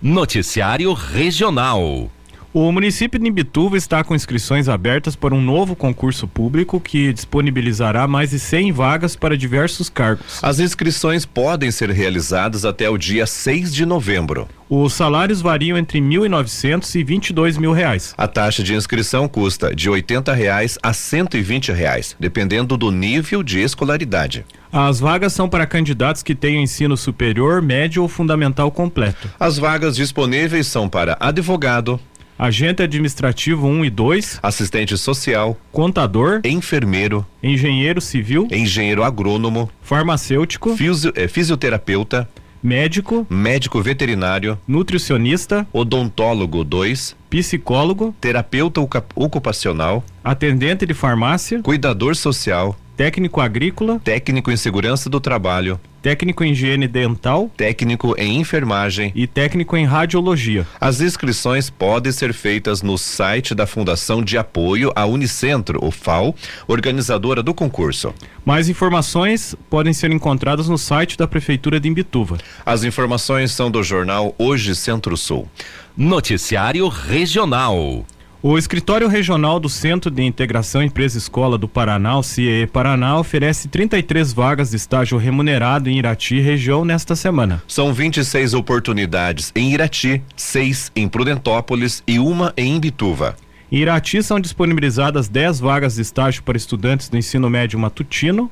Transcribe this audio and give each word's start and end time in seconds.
Noticiário 0.00 0.92
Regional. 0.92 2.08
O 2.54 2.70
município 2.70 3.18
de 3.18 3.28
Imbituva 3.28 3.76
está 3.76 4.04
com 4.04 4.14
inscrições 4.14 4.68
abertas 4.68 5.16
para 5.16 5.34
um 5.34 5.40
novo 5.40 5.74
concurso 5.74 6.28
público 6.28 6.78
que 6.78 7.12
disponibilizará 7.12 8.06
mais 8.06 8.30
de 8.30 8.38
100 8.38 8.70
vagas 8.70 9.16
para 9.16 9.36
diversos 9.36 9.90
cargos. 9.90 10.38
As 10.40 10.60
inscrições 10.60 11.26
podem 11.26 11.72
ser 11.72 11.90
realizadas 11.90 12.64
até 12.64 12.88
o 12.88 12.96
dia 12.96 13.26
6 13.26 13.74
de 13.74 13.84
novembro. 13.84 14.48
Os 14.70 14.92
salários 14.92 15.40
variam 15.40 15.76
entre 15.76 16.00
1.900 16.00 16.94
e 16.94 17.02
22 17.02 17.58
mil 17.58 17.72
reais. 17.72 18.14
A 18.16 18.28
taxa 18.28 18.62
de 18.62 18.74
inscrição 18.74 19.26
custa 19.26 19.74
de 19.74 19.90
80 19.90 20.32
reais 20.32 20.78
a 20.80 20.92
120 20.92 21.72
reais, 21.72 22.14
dependendo 22.20 22.76
do 22.76 22.92
nível 22.92 23.42
de 23.42 23.58
escolaridade. 23.58 24.46
As 24.70 25.00
vagas 25.00 25.32
são 25.32 25.48
para 25.48 25.66
candidatos 25.66 26.22
que 26.22 26.34
tenham 26.34 26.62
ensino 26.62 26.96
superior, 26.96 27.62
médio 27.62 28.02
ou 28.02 28.08
fundamental 28.08 28.70
completo. 28.70 29.30
As 29.40 29.56
vagas 29.56 29.96
disponíveis 29.96 30.66
são 30.66 30.88
para 30.88 31.16
advogado, 31.18 31.98
agente 32.38 32.82
administrativo 32.82 33.66
1 33.66 33.86
e 33.86 33.90
2, 33.90 34.40
assistente 34.42 34.96
social, 34.96 35.56
contador, 35.72 36.40
enfermeiro, 36.44 37.26
engenheiro 37.42 38.00
civil, 38.00 38.46
engenheiro 38.52 39.02
agrônomo, 39.02 39.70
farmacêutico, 39.82 40.76
fisio, 40.76 41.12
eh, 41.16 41.26
fisioterapeuta, 41.26 42.28
médico, 42.62 43.26
médico 43.30 43.80
veterinário, 43.80 44.58
nutricionista, 44.68 45.66
odontólogo 45.72 46.62
2, 46.62 47.16
psicólogo, 47.30 48.14
terapeuta 48.20 48.80
ocupacional, 49.14 50.04
atendente 50.22 50.84
de 50.86 50.94
farmácia, 50.94 51.60
cuidador 51.62 52.14
social, 52.14 52.76
técnico 52.98 53.40
agrícola, 53.40 54.00
técnico 54.00 54.50
em 54.50 54.56
segurança 54.56 55.08
do 55.08 55.20
trabalho, 55.20 55.78
técnico 56.02 56.42
em 56.42 56.50
higiene 56.50 56.88
dental 56.88 57.48
técnico 57.56 58.12
em 58.18 58.40
enfermagem. 58.40 59.12
e 59.14 59.24
técnico 59.24 59.76
em 59.76 59.86
radiologia. 59.86 60.66
As 60.80 61.00
inscrições 61.00 61.70
podem 61.70 62.10
ser 62.10 62.34
feitas 62.34 62.82
no 62.82 62.98
site 62.98 63.54
da 63.54 63.68
Fundação 63.68 64.20
de 64.20 64.36
Apoio 64.36 64.90
à 64.96 65.06
Unicentro, 65.06 65.78
o 65.80 65.92
FAO, 65.92 66.34
organizadora 66.66 67.40
do 67.40 67.54
concurso. 67.54 68.12
Mais 68.44 68.68
informações 68.68 69.54
podem 69.70 69.92
ser 69.92 70.10
encontradas 70.10 70.68
no 70.68 70.76
site 70.76 71.16
da 71.16 71.28
Prefeitura 71.28 71.78
de 71.78 71.88
Imbituva. 71.88 72.38
As 72.66 72.82
informações 72.82 73.52
são 73.52 73.70
do 73.70 73.80
jornal 73.80 74.34
Hoje 74.36 74.74
Centro-Sul. 74.74 75.48
Noticiário 75.96 76.88
Regional. 76.88 78.04
O 78.40 78.56
Escritório 78.56 79.08
Regional 79.08 79.58
do 79.58 79.68
Centro 79.68 80.12
de 80.12 80.22
Integração 80.22 80.80
Empresa 80.80 81.18
Escola 81.18 81.58
do 81.58 81.66
Paraná, 81.66 82.16
o 82.16 82.22
CIE 82.22 82.68
Paraná, 82.68 83.18
oferece 83.18 83.66
33 83.66 84.32
vagas 84.32 84.70
de 84.70 84.76
estágio 84.76 85.18
remunerado 85.18 85.90
em 85.90 85.98
Irati, 85.98 86.38
região, 86.38 86.84
nesta 86.84 87.16
semana. 87.16 87.60
São 87.66 87.92
26 87.92 88.54
oportunidades 88.54 89.50
em 89.56 89.72
Irati, 89.72 90.22
seis 90.36 90.92
em 90.94 91.08
Prudentópolis 91.08 92.00
e 92.06 92.20
uma 92.20 92.54
em 92.56 92.76
Imbituva. 92.76 93.34
Em 93.72 93.78
Irati 93.78 94.22
são 94.22 94.38
disponibilizadas 94.38 95.28
10 95.28 95.58
vagas 95.58 95.96
de 95.96 96.02
estágio 96.02 96.44
para 96.44 96.56
estudantes 96.56 97.08
do 97.08 97.16
ensino 97.16 97.50
médio 97.50 97.76
matutino, 97.76 98.48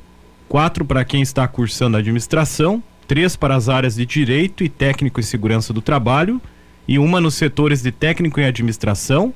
quatro 0.49 0.85
para 0.85 1.05
quem 1.05 1.23
está 1.23 1.47
cursando 1.47 1.97
administração, 1.97 2.83
três 3.07 3.37
para 3.37 3.55
as 3.55 3.69
áreas 3.69 3.95
de 3.95 4.05
direito 4.05 4.65
e 4.65 4.69
técnico 4.69 5.21
em 5.21 5.23
segurança 5.23 5.73
do 5.73 5.81
trabalho 5.81 6.43
e 6.89 6.99
uma 6.99 7.21
nos 7.21 7.37
setores 7.37 7.83
de 7.83 7.93
técnico 7.93 8.41
em 8.41 8.47
administração, 8.47 9.33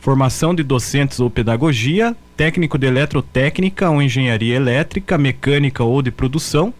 formação 0.00 0.54
de 0.54 0.62
docentes 0.62 1.20
ou 1.20 1.30
pedagogia, 1.30 2.16
técnico 2.36 2.78
de 2.78 2.86
eletrotécnica 2.86 3.90
ou 3.90 4.00
engenharia 4.00 4.56
elétrica, 4.56 5.18
mecânica 5.18 5.84
ou 5.84 6.00
de 6.00 6.10
produção, 6.10 6.72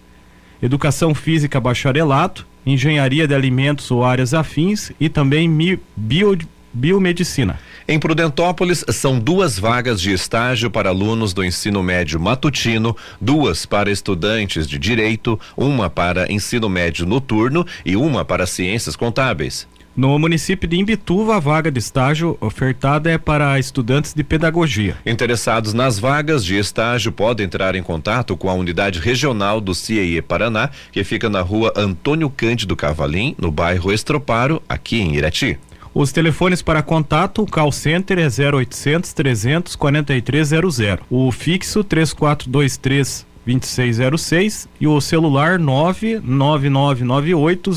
educação 0.63 1.15
física 1.15 1.61
bacharelado, 1.61 2.45
engenharia 2.65 3.29
de 3.29 3.35
alimentos 3.35 3.91
ou 3.91 4.05
áreas 4.05 4.35
afins 4.35 4.91
e 4.99 5.09
também 5.09 5.51
bio- 5.97 6.39
biomedicina. 6.73 7.59
Em 7.89 7.99
Prudentópolis, 7.99 8.85
são 8.91 9.19
duas 9.19 9.59
vagas 9.59 10.01
de 10.01 10.13
estágio 10.13 10.71
para 10.71 10.91
alunos 10.91 11.33
do 11.35 11.43
ensino 11.43 11.83
médio 11.83 12.21
matutino, 12.21 12.97
duas 13.21 13.67
para 13.67 13.91
estudantes 13.91 14.67
de 14.67 14.79
direito, 14.79 15.39
uma 15.57 15.91
para 15.91 16.31
ensino 16.31 16.69
médio 16.69 17.05
noturno 17.05 17.67
e 17.85 17.97
uma 17.97 18.25
para 18.25 18.47
ciências 18.47 18.95
contábeis. 18.95 19.67
No 19.97 20.17
município 20.19 20.69
de 20.69 20.77
Imbituva, 20.77 21.37
a 21.37 21.41
vaga 21.41 21.71
de 21.71 21.79
estágio 21.79 22.39
ofertada 22.41 23.11
é 23.11 23.19
para 23.19 23.59
estudantes 23.59 24.15
de 24.15 24.23
pedagogia. 24.23 24.97
Interessados 25.05 25.75
nas 25.75 25.99
vagas 25.99 26.45
de 26.45 26.57
estágio 26.57 27.11
podem 27.11 27.47
entrar 27.47 27.75
em 27.75 27.83
contato 27.83 28.37
com 28.37 28.49
a 28.49 28.55
unidade 28.55 29.01
regional 29.01 29.61
do 29.61 29.75
CIE 29.75 30.23
Paraná, 30.23 30.71
que 30.93 31.03
fica 31.03 31.29
na 31.29 31.41
rua 31.41 31.73
Antônio 31.77 32.31
Cândido 32.31 32.77
Cavalim, 32.77 33.35
no 33.37 33.51
bairro 33.51 33.93
Estroparo, 33.93 34.63
aqui 34.69 35.01
em 35.01 35.17
Irati. 35.17 35.59
Os 35.93 36.13
telefones 36.13 36.63
para 36.63 36.83
contato, 36.83 37.43
o 37.43 37.47
call 37.47 37.73
center 37.73 38.19
é 38.21 38.29
0800 38.29 39.13
300 39.13 39.75
4300. 39.75 40.99
O 41.11 41.33
fixo 41.33 41.83
3423 41.83 43.27
2606 43.47 44.69
e 44.81 44.87
o 44.87 45.01
celular 45.01 45.59
99998 45.59 47.73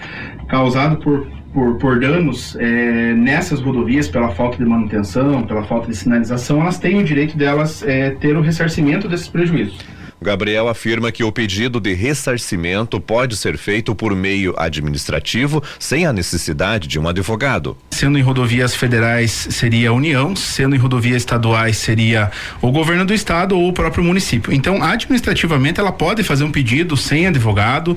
causado 0.46 0.98
por 0.98 1.26
por, 1.52 1.76
por 1.78 1.98
danos 1.98 2.56
eh, 2.60 3.14
nessas 3.14 3.60
rodovias 3.60 4.06
pela 4.06 4.28
falta 4.28 4.58
de 4.58 4.64
manutenção, 4.64 5.42
pela 5.42 5.64
falta 5.64 5.88
de 5.88 5.96
sinalização, 5.96 6.60
elas 6.60 6.78
têm 6.78 7.00
o 7.00 7.04
direito 7.04 7.36
delas 7.36 7.82
eh, 7.82 8.10
ter 8.20 8.36
o 8.36 8.42
ressarcimento 8.42 9.08
desses 9.08 9.26
prejuízos. 9.26 9.78
Gabriel 10.20 10.68
afirma 10.68 11.12
que 11.12 11.22
o 11.22 11.30
pedido 11.30 11.78
de 11.80 11.94
ressarcimento 11.94 13.00
pode 13.00 13.36
ser 13.36 13.56
feito 13.56 13.94
por 13.94 14.14
meio 14.16 14.52
administrativo, 14.56 15.62
sem 15.78 16.06
a 16.06 16.12
necessidade 16.12 16.88
de 16.88 16.98
um 16.98 17.06
advogado. 17.08 17.76
Sendo 17.90 18.18
em 18.18 18.22
rodovias 18.22 18.74
federais 18.74 19.30
seria 19.50 19.90
a 19.90 19.92
União, 19.92 20.34
sendo 20.34 20.74
em 20.74 20.78
rodovias 20.78 21.16
estaduais 21.22 21.76
seria 21.76 22.30
o 22.60 22.70
governo 22.72 23.04
do 23.04 23.14
estado 23.14 23.56
ou 23.56 23.68
o 23.68 23.72
próprio 23.72 24.02
município. 24.04 24.52
Então, 24.52 24.82
administrativamente, 24.82 25.78
ela 25.80 25.92
pode 25.92 26.22
fazer 26.22 26.44
um 26.44 26.50
pedido 26.50 26.96
sem 26.96 27.26
advogado, 27.26 27.96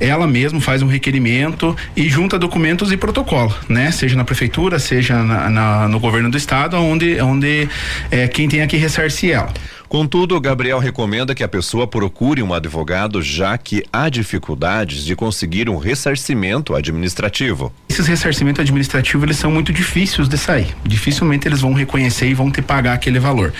ela 0.00 0.26
mesma 0.26 0.60
faz 0.60 0.82
um 0.82 0.86
requerimento 0.88 1.76
e 1.96 2.08
junta 2.08 2.38
documentos 2.38 2.90
e 2.92 2.96
protocolo, 2.96 3.54
né? 3.68 3.90
Seja 3.90 4.16
na 4.16 4.24
prefeitura, 4.24 4.78
seja 4.78 5.22
na, 5.22 5.48
na- 5.48 5.88
no 5.88 6.00
governo 6.00 6.30
do 6.30 6.36
estado, 6.36 6.76
onde, 6.76 7.20
onde 7.20 7.68
é, 8.10 8.26
quem 8.28 8.48
tem 8.48 8.66
que 8.66 8.76
ressarcir 8.76 9.32
ela. 9.34 9.52
Contudo, 9.90 10.40
Gabriel 10.40 10.78
recomenda 10.78 11.34
que 11.34 11.42
a 11.42 11.48
pessoa 11.48 11.84
procure 11.84 12.40
um 12.44 12.54
advogado, 12.54 13.20
já 13.20 13.58
que 13.58 13.84
há 13.92 14.08
dificuldades 14.08 15.04
de 15.04 15.16
conseguir 15.16 15.68
um 15.68 15.76
ressarcimento 15.76 16.76
administrativo. 16.76 17.72
Esses 17.88 18.06
ressarcimentos 18.06 18.60
administrativos 18.60 19.24
eles 19.24 19.36
são 19.36 19.50
muito 19.50 19.72
difíceis 19.72 20.28
de 20.28 20.38
sair. 20.38 20.68
Dificilmente 20.84 21.48
eles 21.48 21.60
vão 21.60 21.72
reconhecer 21.72 22.28
e 22.28 22.34
vão 22.34 22.52
ter 22.52 22.62
que 22.62 22.68
pagar 22.68 22.92
aquele 22.92 23.18
valor. 23.18 23.52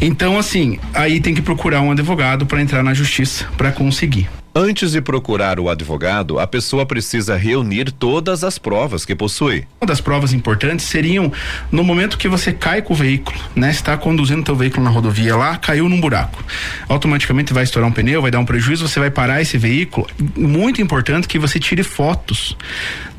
Então, 0.00 0.36
assim, 0.36 0.80
aí 0.92 1.20
tem 1.20 1.32
que 1.32 1.40
procurar 1.40 1.80
um 1.80 1.92
advogado 1.92 2.44
para 2.44 2.60
entrar 2.60 2.82
na 2.82 2.92
justiça 2.92 3.46
para 3.56 3.70
conseguir. 3.70 4.28
Antes 4.60 4.90
de 4.90 5.00
procurar 5.00 5.60
o 5.60 5.70
advogado, 5.70 6.40
a 6.40 6.44
pessoa 6.44 6.84
precisa 6.84 7.36
reunir 7.36 7.92
todas 7.92 8.42
as 8.42 8.58
provas 8.58 9.04
que 9.04 9.14
possui. 9.14 9.64
Uma 9.80 9.86
das 9.86 10.00
provas 10.00 10.32
importantes 10.32 10.84
seriam 10.84 11.30
no 11.70 11.84
momento 11.84 12.18
que 12.18 12.26
você 12.26 12.52
cai 12.52 12.82
com 12.82 12.92
o 12.92 12.96
veículo, 12.96 13.38
né? 13.54 13.70
Está 13.70 13.96
conduzindo 13.96 14.42
teu 14.42 14.56
veículo 14.56 14.82
na 14.82 14.90
rodovia 14.90 15.36
lá, 15.36 15.56
caiu 15.56 15.88
num 15.88 16.00
buraco. 16.00 16.42
Automaticamente 16.88 17.52
vai 17.52 17.62
estourar 17.62 17.88
um 17.88 17.92
pneu, 17.92 18.20
vai 18.20 18.32
dar 18.32 18.40
um 18.40 18.44
prejuízo, 18.44 18.88
você 18.88 18.98
vai 18.98 19.12
parar 19.12 19.40
esse 19.40 19.56
veículo. 19.56 20.08
Muito 20.36 20.82
importante 20.82 21.28
que 21.28 21.38
você 21.38 21.60
tire 21.60 21.84
fotos 21.84 22.56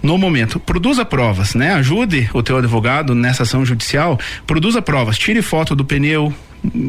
no 0.04 0.18
momento. 0.18 0.60
Produza 0.60 1.06
provas, 1.06 1.56
né? 1.56 1.72
Ajude 1.76 2.30
o 2.34 2.44
teu 2.44 2.58
advogado 2.58 3.16
nessa 3.16 3.44
ação 3.44 3.66
judicial, 3.66 4.20
produza 4.46 4.82
provas, 4.82 5.18
tire 5.18 5.42
foto 5.42 5.74
do 5.74 5.86
pneu, 5.86 6.34